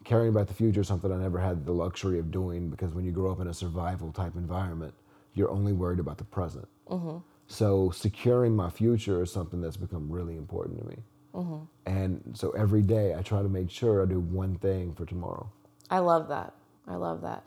Caring 0.03 0.29
about 0.29 0.47
the 0.47 0.53
future 0.53 0.81
is 0.81 0.87
something 0.87 1.11
I 1.11 1.17
never 1.17 1.39
had 1.39 1.65
the 1.65 1.71
luxury 1.71 2.19
of 2.19 2.31
doing 2.31 2.69
because 2.69 2.93
when 2.93 3.05
you 3.05 3.11
grow 3.11 3.31
up 3.31 3.39
in 3.39 3.47
a 3.47 3.53
survival 3.53 4.11
type 4.11 4.35
environment, 4.35 4.93
you're 5.33 5.49
only 5.51 5.73
worried 5.73 5.99
about 5.99 6.17
the 6.17 6.23
present. 6.23 6.67
Mm-hmm. 6.89 7.17
So 7.47 7.91
securing 7.91 8.55
my 8.55 8.69
future 8.69 9.21
is 9.23 9.31
something 9.31 9.61
that's 9.61 9.77
become 9.77 10.09
really 10.11 10.37
important 10.37 10.79
to 10.79 10.85
me. 10.85 10.97
Mm-hmm. 11.33 11.63
And 11.85 12.21
so 12.33 12.51
every 12.51 12.81
day 12.81 13.15
I 13.15 13.21
try 13.21 13.41
to 13.41 13.49
make 13.49 13.69
sure 13.69 14.01
I 14.01 14.05
do 14.05 14.19
one 14.19 14.55
thing 14.55 14.93
for 14.93 15.05
tomorrow. 15.05 15.49
I 15.89 15.99
love 15.99 16.27
that. 16.29 16.53
I 16.87 16.95
love 16.95 17.21
that. 17.21 17.43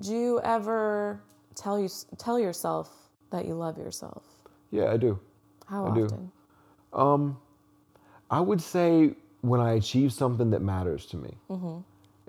Do 0.00 0.14
you 0.14 0.40
ever 0.42 1.20
tell 1.54 1.78
you 1.78 1.88
tell 2.18 2.38
yourself 2.38 2.90
that 3.30 3.46
you 3.46 3.54
love 3.54 3.78
yourself? 3.78 4.22
Yeah, 4.70 4.92
I 4.92 4.96
do. 4.96 5.18
How 5.66 5.86
I 5.86 5.94
do. 5.94 6.04
often? 6.04 6.32
Um, 6.92 7.38
I 8.30 8.40
would 8.40 8.60
say 8.60 9.14
when 9.40 9.60
I 9.60 9.72
achieve 9.72 10.12
something 10.12 10.50
that 10.50 10.60
matters 10.60 11.06
to 11.06 11.16
me, 11.16 11.36
mm-hmm. 11.48 11.78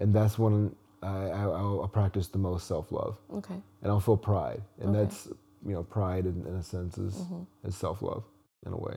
and 0.02 0.14
that's 0.14 0.40
when 0.40 0.76
I, 1.04 1.08
I, 1.30 1.42
I'll 1.44 1.90
practice 1.92 2.28
the 2.28 2.38
most 2.40 2.68
self 2.68 2.92
love, 2.92 3.18
Okay. 3.34 3.56
and 3.82 3.92
I'll 3.92 4.00
feel 4.00 4.18
pride, 4.18 4.62
and 4.82 4.96
Okay. 4.96 5.00
that's 5.06 5.28
you 5.66 5.74
know 5.74 5.84
pride 5.84 6.26
in, 6.26 6.46
in 6.48 6.56
a 6.56 6.64
sense 6.64 6.98
is, 6.98 7.16
is 7.64 7.76
self 7.76 8.02
love 8.02 8.24
in 8.66 8.74
a 8.74 8.78
way. 8.78 8.96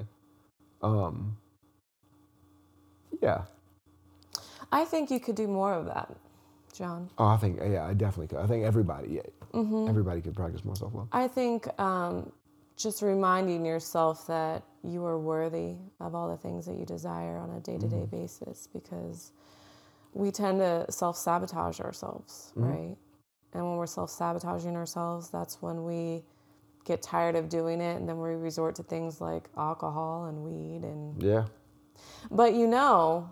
Um, 0.83 1.37
yeah. 3.23 3.43
I 4.73 4.85
think 4.85 5.11
you 5.11 5.21
could 5.21 5.37
do 5.37 5.47
more 5.49 5.75
of 5.75 5.87
that, 5.87 6.15
John. 6.73 7.11
Oh, 7.19 7.27
I 7.27 7.37
think 7.37 7.61
yeah, 7.65 7.85
I 7.87 7.95
definitely 7.95 8.29
could. 8.29 8.39
I 8.45 8.47
think 8.47 8.65
everybody, 8.65 9.09
yeah, 9.15 9.23
Mm-hmm. 9.55 9.89
everybody 9.89 10.21
could 10.21 10.35
practice 10.35 10.65
more 10.65 10.77
self 10.77 10.95
love. 10.95 11.09
I 11.13 11.29
think 11.29 11.69
um, 11.81 12.33
just 12.77 13.03
reminding 13.03 13.65
yourself 13.65 14.27
that 14.27 14.65
you 14.83 15.05
are 15.07 15.19
worthy 15.19 15.77
of 16.01 16.15
all 16.15 16.29
the 16.29 16.37
things 16.37 16.67
that 16.67 16.77
you 16.77 16.85
desire 16.85 17.39
on 17.39 17.51
a 17.51 17.61
day 17.61 17.79
to 17.79 17.87
day 17.87 18.07
basis 18.11 18.69
because 18.73 19.33
we 20.15 20.31
tend 20.31 20.61
to 20.61 20.87
self 20.91 21.17
sabotage 21.17 21.81
ourselves, 21.81 22.53
mm-hmm. 22.57 22.65
right? 22.71 22.97
And 23.53 23.65
when 23.69 23.77
we're 23.77 23.87
self 23.87 24.11
sabotaging 24.11 24.77
ourselves, 24.77 25.31
that's 25.31 25.61
when 25.61 25.85
we 25.85 26.25
get 26.85 27.03
tired 27.03 27.35
of 27.35 27.49
doing 27.49 27.81
it 27.81 27.97
and 27.97 28.09
then 28.09 28.21
we 28.21 28.35
resort 28.35 28.75
to 28.77 28.83
things 28.83 29.21
like 29.21 29.49
alcohol 29.57 30.27
and 30.27 30.43
weed 30.45 30.83
and 30.85 31.23
Yeah. 31.23 31.47
but 32.31 32.55
you 32.55 32.67
know 32.67 33.31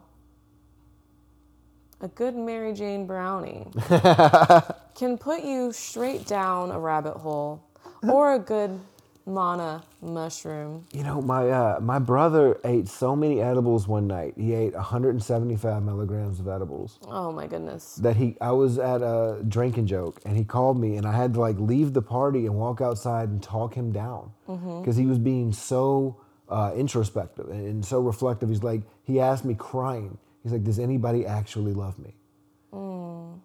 a 2.00 2.08
good 2.08 2.34
Mary 2.34 2.72
Jane 2.72 3.06
brownie 3.06 3.66
can 4.94 5.18
put 5.18 5.44
you 5.44 5.72
straight 5.72 6.26
down 6.26 6.70
a 6.70 6.78
rabbit 6.78 7.14
hole 7.18 7.62
or 8.08 8.34
a 8.34 8.38
good 8.38 8.80
mana 9.26 9.84
mushroom. 10.00 10.86
You 10.92 11.04
know, 11.04 11.20
my 11.22 11.48
uh, 11.50 11.80
my 11.80 11.98
brother 11.98 12.60
ate 12.64 12.88
so 12.88 13.14
many 13.14 13.40
edibles 13.40 13.86
one 13.86 14.06
night. 14.06 14.34
He 14.36 14.54
ate 14.54 14.74
175 14.74 15.82
milligrams 15.82 16.40
of 16.40 16.48
edibles. 16.48 16.98
Oh 17.06 17.32
my 17.32 17.46
goodness. 17.46 17.96
That 17.96 18.16
he, 18.16 18.36
I 18.40 18.52
was 18.52 18.78
at 18.78 19.02
a 19.02 19.42
drinking 19.46 19.86
joke, 19.86 20.20
and 20.24 20.36
he 20.36 20.44
called 20.44 20.78
me, 20.78 20.96
and 20.96 21.06
I 21.06 21.12
had 21.12 21.34
to 21.34 21.40
like 21.40 21.58
leave 21.58 21.92
the 21.92 22.02
party 22.02 22.46
and 22.46 22.54
walk 22.54 22.80
outside 22.80 23.28
and 23.28 23.42
talk 23.42 23.74
him 23.74 23.92
down 23.92 24.32
because 24.80 24.96
he 24.96 25.06
was 25.06 25.18
being 25.18 25.52
so 25.52 26.16
uh, 26.48 26.72
introspective 26.76 27.48
and, 27.48 27.66
and 27.66 27.84
so 27.84 28.00
reflective. 28.00 28.48
He's 28.48 28.62
like, 28.62 28.82
he 29.04 29.20
asked 29.20 29.44
me 29.44 29.54
crying. 29.54 30.18
He's 30.42 30.52
like, 30.52 30.64
does 30.64 30.78
anybody 30.78 31.24
actually 31.24 31.72
love 31.72 31.98
me? 31.98 32.14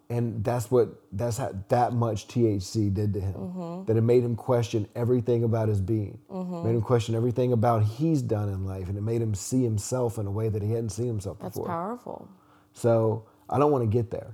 And 0.10 0.44
that's 0.44 0.72
what 0.72 0.90
that's 1.12 1.38
how 1.38 1.54
that 1.70 1.94
much 1.94 2.28
THC 2.28 2.94
did 2.94 3.14
to 3.16 3.22
him. 3.22 3.34
Mm-hmm. 3.34 3.86
That 3.86 3.98
it 3.98 4.02
made 4.02 4.24
him 4.24 4.36
question 4.36 4.88
everything 4.96 5.44
about 5.44 5.70
his 5.70 5.82
being. 5.82 6.20
Mm-hmm. 6.32 6.64
Made 6.68 6.76
him 6.76 6.82
question 6.82 7.16
everything 7.16 7.54
about 7.54 7.84
he's 7.84 8.22
done 8.22 8.50
in 8.50 8.66
life, 8.66 8.90
and 8.90 8.98
it 8.98 9.02
made 9.02 9.22
him 9.22 9.36
see 9.36 9.64
himself 9.64 10.18
in 10.18 10.28
a 10.28 10.32
way 10.32 10.50
that 10.50 10.62
he 10.64 10.72
hadn't 10.72 10.90
seen 10.92 11.08
himself 11.08 11.40
That's 11.42 11.56
before. 11.56 11.68
powerful. 11.68 12.30
So 12.74 13.26
I 13.50 13.60
don't 13.60 13.72
want 13.72 13.84
to 13.84 13.90
get 13.90 14.12
there. 14.12 14.34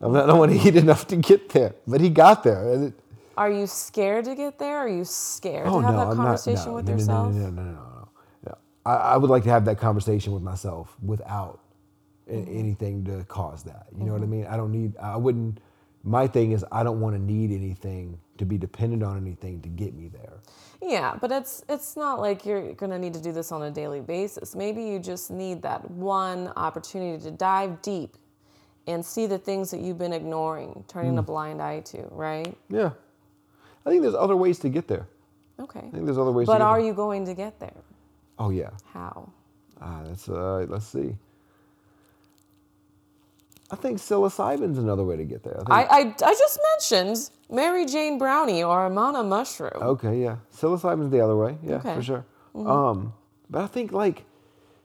Not- 0.00 0.24
I 0.24 0.26
don't 0.26 0.38
want 0.38 0.52
to 0.52 0.58
eat 0.68 0.76
enough 0.76 1.06
to 1.08 1.16
get 1.16 1.50
there, 1.50 1.74
but 1.86 2.00
he 2.00 2.10
got 2.10 2.44
there. 2.44 2.92
Are 3.36 3.50
you 3.50 3.66
scared 3.66 4.26
to 4.26 4.34
get 4.36 4.58
there? 4.58 4.76
Are 4.78 4.88
you 4.88 5.04
scared 5.04 5.66
oh 5.66 5.80
to 5.80 5.86
have 5.86 5.94
no, 5.94 6.00
that 6.00 6.08
I'm 6.12 6.16
not. 6.18 6.24
conversation 6.24 6.66
No, 6.66 6.74
with 6.74 6.86
no, 6.86 6.92
yourself? 6.94 7.34
no, 7.34 7.40
no, 7.40 7.50
no, 7.50 7.62
no, 7.62 7.72
no, 7.72 8.08
no. 8.46 8.58
I, 8.86 8.94
I 8.94 9.16
would 9.16 9.30
like 9.30 9.44
to 9.44 9.50
have 9.50 9.64
that 9.66 9.78
conversation 9.78 10.32
with 10.32 10.42
myself 10.42 10.96
without 11.02 11.60
Mm-hmm. 12.30 12.58
anything 12.58 13.04
to 13.04 13.22
cause 13.24 13.62
that. 13.64 13.86
You 13.96 14.04
know 14.04 14.12
what 14.14 14.22
I 14.22 14.26
mean? 14.26 14.46
I 14.46 14.56
don't 14.56 14.72
need. 14.72 14.96
I 14.96 15.16
wouldn't. 15.16 15.58
My 16.04 16.26
thing 16.26 16.52
is, 16.52 16.64
I 16.72 16.82
don't 16.82 17.00
want 17.00 17.14
to 17.16 17.20
need 17.22 17.50
anything 17.50 18.18
to 18.38 18.44
be 18.46 18.56
dependent 18.58 19.02
on 19.02 19.16
anything 19.18 19.60
to 19.62 19.68
get 19.68 19.94
me 19.94 20.08
there. 20.08 20.38
Yeah, 20.82 21.16
but 21.20 21.30
it's 21.32 21.64
it's 21.68 21.96
not 21.96 22.20
like 22.20 22.44
you're 22.46 22.72
gonna 22.74 22.98
need 22.98 23.14
to 23.14 23.20
do 23.20 23.30
this 23.32 23.52
on 23.52 23.62
a 23.62 23.70
daily 23.70 24.00
basis. 24.00 24.54
Maybe 24.54 24.84
you 24.84 24.98
just 24.98 25.30
need 25.30 25.60
that 25.62 25.90
one 25.90 26.48
opportunity 26.56 27.22
to 27.24 27.30
dive 27.30 27.82
deep 27.82 28.16
and 28.86 29.04
see 29.04 29.26
the 29.26 29.38
things 29.38 29.70
that 29.70 29.80
you've 29.80 29.98
been 29.98 30.12
ignoring, 30.12 30.84
turning 30.88 31.16
a 31.18 31.22
Hmm. 31.22 31.26
blind 31.26 31.62
eye 31.62 31.80
to, 31.80 32.06
right? 32.10 32.56
Yeah, 32.70 32.90
I 33.86 33.90
think 33.90 34.02
there's 34.02 34.14
other 34.14 34.36
ways 34.36 34.58
to 34.60 34.68
get 34.68 34.88
there. 34.88 35.06
Okay. 35.60 35.78
I 35.80 35.90
think 35.90 36.04
there's 36.06 36.18
other 36.18 36.32
ways. 36.32 36.46
But 36.46 36.54
to 36.54 36.58
get 36.60 36.66
are 36.66 36.78
there. 36.78 36.86
you 36.86 36.94
going 36.94 37.24
to 37.26 37.34
get 37.34 37.60
there? 37.60 37.82
Oh 38.38 38.50
yeah. 38.50 38.70
How? 38.92 39.28
Ah, 39.80 40.02
that's 40.06 40.28
uh. 40.28 40.66
Let's 40.68 40.86
see. 40.86 41.16
I 43.70 43.76
think 43.76 43.98
psilocybin's 43.98 44.78
another 44.78 45.04
way 45.04 45.16
to 45.16 45.24
get 45.24 45.42
there. 45.42 45.62
I 45.66 45.86
think, 45.86 45.92
I, 46.24 46.26
I, 46.26 46.30
I 46.30 46.34
just 46.34 46.60
mentioned 46.72 47.30
Mary 47.50 47.86
Jane 47.86 48.18
Brownie 48.18 48.62
or 48.62 48.86
Amana 48.86 49.22
Mushroom. 49.22 49.72
Okay, 49.82 50.20
yeah. 50.22 50.36
Psilocybin's 50.54 51.10
the 51.10 51.20
other 51.20 51.36
way. 51.36 51.56
Yeah, 51.62 51.76
Okay. 51.76 51.88
Mm-hmm. 51.90 51.98
for 51.98 52.02
sure. 52.04 52.24
Um, 52.54 53.12
but 53.50 53.62
I 53.62 53.66
think 53.66 53.90
like, 53.92 54.24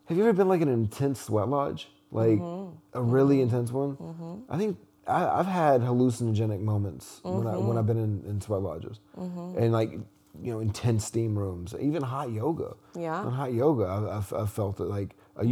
have 0.05 0.17
you 0.17 0.23
ever 0.23 0.33
been 0.33 0.47
like 0.47 0.61
in 0.61 0.67
an 0.69 0.73
intense 0.73 1.21
sweat 1.21 1.47
lodge, 1.49 1.89
like 2.11 2.39
Mm-hmm. 2.39 2.97
a 2.97 3.01
really 3.01 3.41
intense 3.41 3.71
one? 3.71 4.45
I 4.49 4.57
think 4.57 4.77
I, 5.07 5.27
I've 5.27 5.45
had 5.45 5.81
hallucinogenic 5.81 6.61
moments 6.61 7.19
when 7.23 7.45
I 7.47 7.51
Mm-hmm. 7.53 7.67
when 7.67 7.77
I've 7.77 7.85
been 7.85 7.97
in, 7.97 8.23
in 8.27 8.41
sweat 8.41 8.61
lodges, 8.61 8.99
and 9.17 9.71
like 9.71 9.91
you 9.91 10.51
know 10.53 10.59
intense 10.59 11.05
steam 11.05 11.37
rooms, 11.37 11.75
even 11.79 12.01
hot 12.01 12.31
yoga. 12.31 12.75
Yeah. 12.95 13.21
On 13.21 13.31
hot 13.31 13.53
yoga, 13.53 13.85
I've, 13.87 14.07
I've, 14.07 14.33
I've 14.41 14.51
felt 14.51 14.79
it 14.79 14.85
like 14.85 15.15
a 15.35 15.45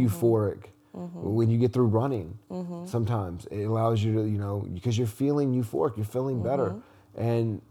Mm-hmm. 0.98 1.34
When 1.38 1.48
you 1.50 1.58
get 1.58 1.72
through 1.72 1.86
running, 1.86 2.38
sometimes 2.86 3.46
it 3.50 3.64
allows 3.64 4.02
you 4.02 4.14
to, 4.14 4.24
you 4.24 4.38
know, 4.38 4.66
because 4.74 4.98
you're 4.98 5.06
feeling 5.06 5.54
euphoric, 5.54 5.96
you're 5.96 6.04
feeling 6.18 6.42
better, 6.42 6.70
Mm-hmm. 6.70 7.20
and 7.22 7.62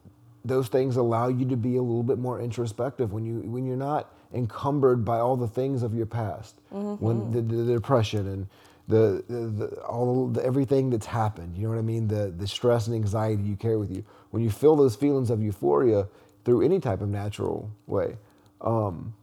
those 0.46 0.70
things 0.70 0.96
allow 0.96 1.28
you 1.28 1.46
to 1.50 1.58
be 1.58 1.76
a 1.76 1.82
little 1.82 2.04
bit 2.04 2.18
more 2.20 2.40
introspective 2.40 3.12
when 3.12 3.26
you 3.26 3.40
when 3.52 3.66
you're 3.66 3.76
not 3.92 4.14
encumbered 4.34 5.04
by 5.04 5.20
all 5.20 5.36
the 5.36 5.48
things 5.48 5.84
of 5.84 5.94
your 5.94 6.06
past, 6.06 6.56
when 6.72 7.32
the, 7.32 7.42
the 7.42 7.74
depression 7.74 8.28
and 8.28 8.48
the, 8.88 9.24
the, 9.28 9.40
the 9.60 9.68
all 9.82 10.28
the 10.30 10.42
everything 10.46 10.90
that's 10.90 11.06
happened. 11.08 11.58
You 11.58 11.64
know 11.64 11.70
what 11.76 11.80
I 11.80 11.82
mean? 11.94 12.08
The 12.08 12.32
the 12.38 12.48
stress 12.48 12.88
and 12.88 12.96
anxiety 12.96 13.44
you 13.44 13.58
carry 13.58 13.76
with 13.78 13.92
you. 13.92 14.06
When 14.32 14.42
you 14.44 14.50
feel 14.50 14.76
those 14.78 14.96
feelings 14.96 15.30
of 15.30 15.42
euphoria 15.42 16.08
through 16.46 16.62
any 16.64 16.80
type 16.80 17.02
of 17.02 17.10
natural 17.10 17.70
way, 17.88 18.16
um, 18.62 19.14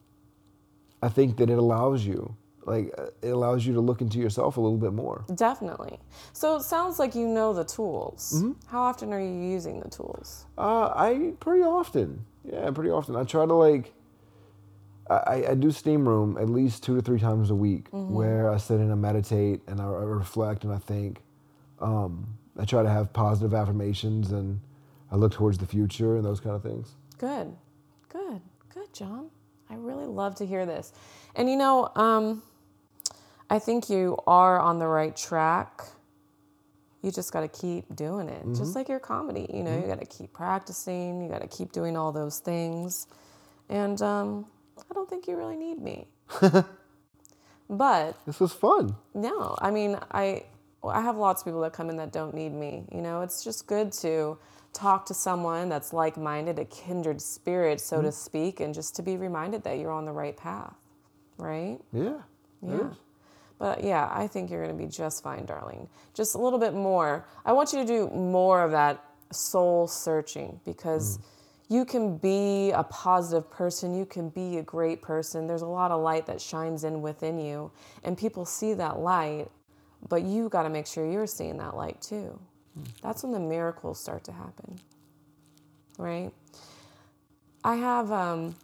I 1.03 1.09
think 1.09 1.39
that 1.39 1.49
it 1.51 1.59
allows 1.59 2.05
you, 2.05 2.37
like, 2.67 2.95
it 3.23 3.29
allows 3.31 3.67
you 3.67 3.75
to 3.75 3.81
look 3.81 4.01
into 4.01 4.19
yourself 4.19 4.57
a 4.57 4.61
little 4.61 4.79
bit 4.79 4.93
more. 4.93 5.25
Definitely. 5.35 5.99
So 6.33 6.57
it 6.57 6.63
sounds 6.63 6.99
like 6.99 7.15
you 7.15 7.27
know 7.27 7.53
the 7.53 7.65
tools. 7.65 8.35
Mm-hmm. 8.37 8.53
How 8.67 8.83
often 8.83 9.13
are 9.13 9.21
you 9.21 9.51
using 9.51 9.81
the 9.81 9.89
tools? 9.89 10.47
Uh, 10.57 10.93
I 10.95 11.33
pretty 11.41 11.63
often, 11.65 12.25
yeah, 12.45 12.71
pretty 12.71 12.91
often. 12.91 13.17
I 13.17 13.25
try 13.25 13.47
to 13.47 13.55
like, 13.55 13.93
I, 15.11 15.45
I- 15.51 15.55
do 15.55 15.71
steam 15.71 16.09
room 16.09 16.39
at 16.39 16.49
least 16.49 16.83
two 16.83 16.97
to 16.97 17.03
three 17.03 17.21
times 17.21 17.51
a 17.51 17.55
week, 17.55 17.89
where 17.91 18.51
I 18.51 18.57
sit 18.57 18.77
in 18.77 18.83
and 18.83 18.93
I 18.93 18.95
meditate 18.95 19.61
and 19.67 19.81
I, 19.81 19.85
I 19.85 19.89
reflect 20.05 20.65
and 20.65 20.73
I 20.73 20.79
think. 20.79 21.21
Um, 21.81 22.39
I 22.59 22.65
try 22.65 22.83
to 22.83 22.89
have 22.89 23.13
positive 23.13 23.53
affirmations 23.53 24.31
and 24.33 24.61
I 25.11 25.17
look 25.17 25.33
towards 25.33 25.59
the 25.59 25.67
future 25.67 26.17
and 26.17 26.25
those 26.25 26.41
kind 26.41 26.55
of 26.57 26.63
things. 26.63 26.93
Good, 27.19 27.55
good, 28.09 28.41
good, 28.73 28.93
John. 28.95 29.29
I 29.69 29.75
really 29.75 30.07
love 30.07 30.37
to 30.37 30.47
hear 30.47 30.65
this. 30.67 30.93
And 31.35 31.51
you 31.51 31.57
know, 31.57 31.91
um, 31.97 32.43
I 33.51 33.59
think 33.59 33.91
you 33.91 34.19
are 34.27 34.59
on 34.59 34.79
the 34.79 34.87
right 34.87 35.17
track. 35.17 35.83
You 37.03 37.11
just 37.11 37.33
got 37.33 37.41
to 37.41 37.49
keep 37.49 37.95
doing 37.95 38.29
it, 38.29 38.43
just 38.49 38.63
mm-hmm. 38.63 38.73
like 38.73 38.89
your 38.89 38.99
comedy. 38.99 39.47
You 39.53 39.63
know, 39.63 39.73
you 39.73 39.81
mm-hmm. 39.81 39.89
got 39.91 40.01
to 40.01 40.07
keep 40.07 40.33
practicing. 40.33 41.23
You 41.23 41.29
got 41.29 41.43
to 41.43 41.49
keep 41.49 41.73
doing 41.73 41.97
all 41.97 42.13
those 42.13 42.39
things. 42.39 43.07
And 43.69 44.01
um, 44.01 44.47
I 44.79 44.95
don't 44.95 45.09
think 45.09 45.29
you 45.29 45.37
really 45.37 45.57
need 45.57 45.81
me. 45.81 46.07
but 47.71 48.17
This 48.25 48.41
was 48.41 48.53
fun. 48.53 48.97
no, 49.13 49.55
I 49.61 49.71
mean, 49.71 49.99
I 50.11 50.45
I 50.83 51.01
have 51.01 51.17
lots 51.17 51.43
of 51.43 51.47
people 51.47 51.61
that 51.63 51.73
come 51.73 51.91
in 51.91 51.97
that 51.97 52.13
don't 52.13 52.35
need 52.35 52.53
me. 52.53 52.85
You 52.93 53.01
know, 53.01 53.23
it's 53.23 53.45
just 53.45 53.67
good 53.67 53.93
to 53.93 54.39
talk 54.73 55.07
to 55.07 55.15
someone 55.15 55.69
that's 55.69 55.93
like-minded, 55.93 56.59
a 56.59 56.65
kindred 56.65 57.23
spirit, 57.23 57.81
so 57.81 58.03
to 58.03 58.09
mm-hmm. 58.09 58.15
speak, 58.15 58.61
and 58.61 58.75
just 58.75 58.97
to 58.97 59.03
be 59.03 59.17
reminded 59.17 59.63
that 59.65 59.79
you're 59.79 59.93
on 59.93 60.05
the 60.05 60.13
right 60.13 60.37
path, 60.37 60.75
right? 61.39 61.79
Yeah. 61.93 62.19
Yeah. 62.61 62.91
But 63.59 63.85
yeah, 63.85 64.11
I 64.13 64.27
think 64.27 64.51
you're 64.51 64.63
going 64.65 64.77
to 64.77 64.83
be 64.83 64.91
just 64.91 65.23
fine, 65.23 65.47
darling. 65.47 65.89
Just 66.13 66.35
a 66.35 66.39
little 66.39 66.59
bit 66.59 66.75
more. 66.75 67.27
I 67.45 67.53
want 67.53 67.73
you 67.73 67.79
to 67.79 67.87
do 67.87 68.09
more 68.11 68.63
of 68.63 68.73
that 68.73 69.05
soul 69.33 69.87
searching 69.87 70.61
because 70.65 71.19
you 71.69 71.85
can 71.85 72.19
be 72.19 72.73
a 72.73 72.85
positive 72.85 73.51
person. 73.51 73.95
You 73.95 74.07
can 74.07 74.29
be 74.29 74.59
a 74.59 74.63
great 74.63 75.03
person. 75.03 75.47
There's 75.47 75.63
a 75.63 75.67
lot 75.67 75.91
of 75.91 76.03
light 76.03 76.27
that 76.27 76.41
shines 76.41 76.85
in 76.85 77.01
within 77.01 77.39
you, 77.39 77.71
and 78.03 78.19
people 78.19 78.45
see 78.45 78.75
that 78.75 78.99
light, 78.99 79.49
but 80.09 80.23
you 80.23 80.49
got 80.49 80.65
to 80.65 80.69
make 80.69 80.87
sure 80.87 81.11
you're 81.11 81.27
seeing 81.27 81.57
that 81.59 81.75
light 81.75 82.01
too. 82.01 82.39
That's 83.03 83.23
when 83.23 83.33
the 83.33 83.41
miracles 83.41 84.01
start 84.01 84.25
to 84.25 84.33
happen, 84.33 84.79
right? 85.97 86.33
I 87.63 87.77
have 87.77 88.13
um, 88.13 88.57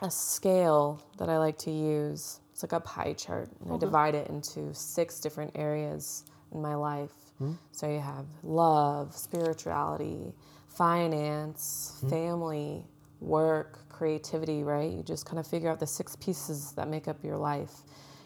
a 0.00 0.10
scale 0.10 1.02
that 1.18 1.28
I 1.28 1.38
like 1.38 1.58
to 1.58 1.70
use. 1.70 2.40
It's 2.60 2.70
like 2.70 2.78
a 2.78 2.84
pie 2.84 3.14
chart, 3.14 3.48
and 3.64 3.72
I 3.72 3.78
divide 3.78 4.14
it 4.14 4.28
into 4.28 4.74
six 4.74 5.18
different 5.18 5.52
areas 5.54 6.24
in 6.52 6.60
my 6.60 6.74
life. 6.74 7.14
Hmm. 7.38 7.52
So 7.72 7.88
you 7.88 8.00
have 8.00 8.26
love, 8.42 9.16
spirituality, 9.16 10.34
finance, 10.68 11.94
hmm. 12.00 12.10
family, 12.10 12.84
work, 13.20 13.88
creativity, 13.88 14.62
right? 14.62 14.92
You 14.92 15.02
just 15.02 15.24
kind 15.24 15.38
of 15.38 15.46
figure 15.46 15.70
out 15.70 15.80
the 15.80 15.86
six 15.86 16.16
pieces 16.16 16.72
that 16.72 16.86
make 16.86 17.08
up 17.08 17.24
your 17.24 17.38
life. 17.38 17.72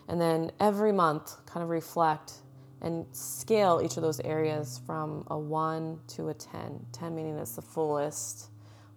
And 0.09 0.21
then 0.21 0.51
every 0.59 0.91
month, 0.91 1.37
kind 1.47 1.63
of 1.63 1.71
reflect 1.71 2.33
and 2.81 3.07
scale 3.13 3.81
each 3.85 3.97
of 3.97 4.03
those 4.03 4.19
areas 4.19 4.81
from 4.85 5.25
a 5.31 5.39
1 5.39 6.01
to 6.09 6.31
a 6.31 6.35
10. 6.35 6.87
10 6.91 7.15
meaning 7.15 7.39
it's 7.39 7.55
the 7.55 7.63
fullest, 7.63 8.51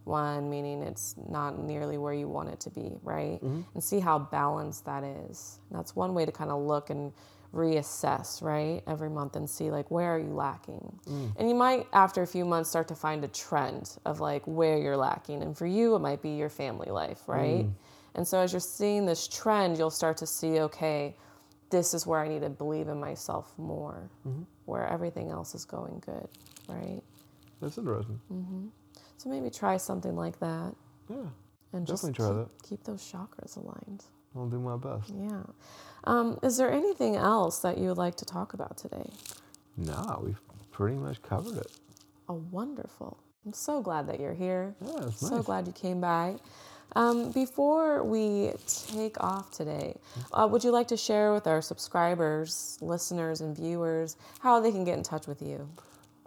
1 0.08 0.50
meaning 0.50 0.82
it's 0.82 1.16
not 1.30 1.60
nearly 1.60 1.98
where 1.98 2.14
you 2.14 2.28
want 2.28 2.50
it 2.50 2.60
to 2.62 2.70
be, 2.70 2.94
right? 3.04 3.36
Mm-hmm. 3.36 3.62
And 3.74 3.84
see 3.84 4.00
how 4.00 4.18
balanced 4.20 4.86
that 4.86 5.04
is. 5.04 5.60
That's 5.72 5.96
one 5.96 6.14
way 6.14 6.26
to 6.26 6.32
kind 6.32 6.50
of 6.50 6.62
look 6.62 6.90
and 6.90 7.14
reassess, 7.54 8.42
right? 8.42 8.82
Every 8.88 9.10
month 9.10 9.36
and 9.36 9.50
see 9.50 9.72
like 9.72 9.90
where 9.92 10.16
are 10.16 10.20
you 10.20 10.34
lacking. 10.34 11.00
Mm. 11.10 11.36
And 11.38 11.50
you 11.50 11.56
might 11.56 11.88
after 11.94 12.22
a 12.22 12.28
few 12.28 12.46
months 12.46 12.70
start 12.70 12.88
to 12.90 12.96
find 12.96 13.24
a 13.24 13.28
trend 13.28 13.98
of 14.06 14.20
like 14.20 14.44
where 14.46 14.78
you're 14.78 14.98
lacking. 14.98 15.42
And 15.44 15.58
for 15.58 15.66
you 15.66 15.96
it 15.96 16.00
might 16.00 16.22
be 16.22 16.32
your 16.32 16.50
family 16.50 16.90
life, 16.90 17.22
right? 17.28 17.66
Mm. 17.66 17.74
And 18.16 18.28
so 18.28 18.40
as 18.40 18.52
you're 18.52 18.60
seeing 18.60 19.06
this 19.06 19.28
trend, 19.28 19.78
you'll 19.78 19.92
start 19.92 20.18
to 20.18 20.28
see 20.28 20.60
okay, 20.60 21.16
this 21.70 21.94
is 21.94 22.08
where 22.08 22.20
I 22.20 22.28
need 22.28 22.42
to 22.42 22.50
believe 22.50 22.88
in 22.88 23.00
myself 23.00 23.54
more, 23.58 24.10
mm-hmm. 24.28 24.44
where 24.66 24.88
everything 24.88 25.32
else 25.32 25.54
is 25.54 25.66
going 25.66 26.02
good, 26.06 26.28
right? 26.68 27.02
That's 27.62 27.78
interesting. 27.78 28.20
Mm-hmm. 28.32 28.68
So 29.18 29.30
maybe 29.30 29.50
try 29.50 29.78
something 29.78 30.16
like 30.16 30.40
that 30.40 30.76
Yeah. 31.10 31.18
and 31.74 31.86
just 31.88 32.04
Definitely 32.04 32.36
try 32.36 32.44
keep, 32.62 32.70
keep 32.70 32.84
those 32.84 33.02
chakras 33.02 33.58
aligned. 33.58 34.06
I'll 34.36 34.48
do 34.48 34.60
my 34.60 34.78
best. 34.78 35.10
Yeah. 35.10 35.44
Um, 36.04 36.38
is 36.44 36.58
there 36.58 36.72
anything 36.72 37.16
else 37.16 37.60
that 37.60 37.78
you 37.80 37.90
would 37.90 37.98
like 37.98 38.16
to 38.18 38.26
talk 38.26 38.54
about 38.54 38.78
today? 38.78 39.10
No, 39.76 40.22
we've 40.24 40.40
pretty 40.72 40.96
much 40.98 41.22
covered 41.24 41.58
it. 41.58 41.72
Oh, 42.30 42.44
wonderful. 42.52 43.18
I'm 43.46 43.54
so 43.54 43.82
glad 43.82 44.08
that 44.08 44.20
you're 44.20 44.34
here. 44.36 44.76
Yeah, 44.86 45.08
it's 45.08 45.20
So 45.28 45.38
nice. 45.38 45.46
glad 45.46 45.68
you 45.68 45.74
came 45.74 46.00
by. 46.02 46.36
Um, 46.96 47.32
before 47.32 48.04
we 48.04 48.52
take 48.68 49.22
off 49.22 49.52
today, 49.52 49.98
uh, 50.34 50.48
would 50.50 50.64
you 50.64 50.72
like 50.72 50.88
to 50.90 50.98
share 50.98 51.34
with 51.34 51.48
our 51.48 51.62
subscribers, 51.62 52.78
listeners, 52.82 53.42
and 53.42 53.56
viewers 53.56 54.16
how 54.40 54.60
they 54.60 54.72
can 54.72 54.84
get 54.84 54.98
in 54.98 55.04
touch 55.04 55.28
with 55.28 55.42
you? 55.42 55.68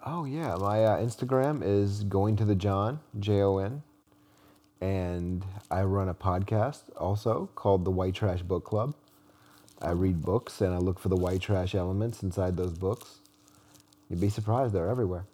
Oh 0.04 0.24
yeah, 0.24 0.56
my 0.56 0.84
uh, 0.84 0.98
Instagram 0.98 1.62
is 1.62 2.04
going 2.04 2.36
to 2.36 2.44
the 2.46 2.54
John 2.54 3.00
J 3.18 3.42
O 3.42 3.58
N, 3.58 3.82
and 4.80 5.44
I 5.70 5.82
run 5.82 6.08
a 6.08 6.14
podcast 6.14 6.84
also 6.96 7.50
called 7.54 7.84
the 7.84 7.90
White 7.90 8.14
Trash 8.14 8.42
Book 8.42 8.64
Club. 8.64 8.94
I 9.82 9.90
read 9.92 10.22
books 10.22 10.60
and 10.62 10.74
I 10.74 10.78
look 10.78 10.98
for 10.98 11.08
the 11.10 11.16
white 11.16 11.40
trash 11.42 11.74
elements 11.74 12.22
inside 12.22 12.56
those 12.56 12.72
books. 12.72 13.20
You'd 14.08 14.20
be 14.20 14.28
surprised, 14.30 14.74
they're 14.74 14.88
everywhere. 14.88 15.24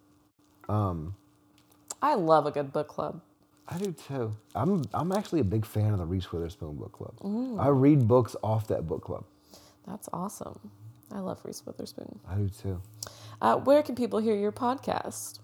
I 2.03 2.15
love 2.15 2.47
a 2.47 2.51
good 2.51 2.73
book 2.73 2.89
club. 2.89 3.21
I 3.69 3.79
do 3.79 3.93
too. 3.93 4.37
I'm 4.55 4.85
I'm 4.95 5.13
actually 5.13 5.41
a 5.41 5.45
big 5.45 5.67
fan 5.67 5.93
of 5.93 5.99
the 5.99 6.07
Reese 6.07 6.33
Witherspoon 6.33 6.77
book 6.77 6.93
club. 6.93 7.15
I 7.61 7.69
read 7.69 8.09
books 8.09 8.37
off 8.43 8.69
that 8.69 8.87
book 8.89 9.05
club. 9.05 9.25
That's 9.87 10.09
awesome. 10.13 10.59
I 11.13 11.21
love 11.21 11.41
Reese 11.45 11.65
Witherspoon. 11.67 12.19
I 12.29 12.35
do 12.37 12.49
too. 12.49 12.81
Uh, 13.41 13.57
where 13.57 13.83
can 13.83 13.95
people 13.95 14.19
hear 14.19 14.35
your 14.37 14.53
podcast? 14.53 15.41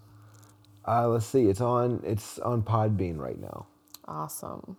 Uh, 0.87 1.07
let's 1.07 1.25
see. 1.25 1.45
It's 1.45 1.61
on 1.61 2.01
it's 2.03 2.39
on 2.39 2.61
Podbean 2.63 3.17
right 3.17 3.39
now. 3.39 3.67
Awesome. 4.07 4.77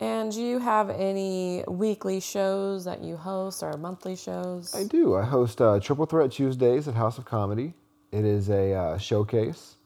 And 0.00 0.32
do 0.32 0.42
you 0.42 0.58
have 0.58 0.90
any 0.90 1.64
weekly 1.68 2.20
shows 2.20 2.84
that 2.84 3.02
you 3.02 3.16
host 3.16 3.62
or 3.62 3.76
monthly 3.76 4.16
shows? 4.16 4.74
I 4.74 4.84
do. 4.84 5.14
I 5.14 5.24
host 5.24 5.60
uh, 5.60 5.78
Triple 5.80 6.06
Threat 6.06 6.32
Tuesdays 6.32 6.88
at 6.88 6.94
House 6.94 7.16
of 7.16 7.24
Comedy. 7.24 7.74
It 8.10 8.24
is 8.24 8.50
a 8.50 8.74
uh, 8.74 8.98
showcase, 8.98 9.76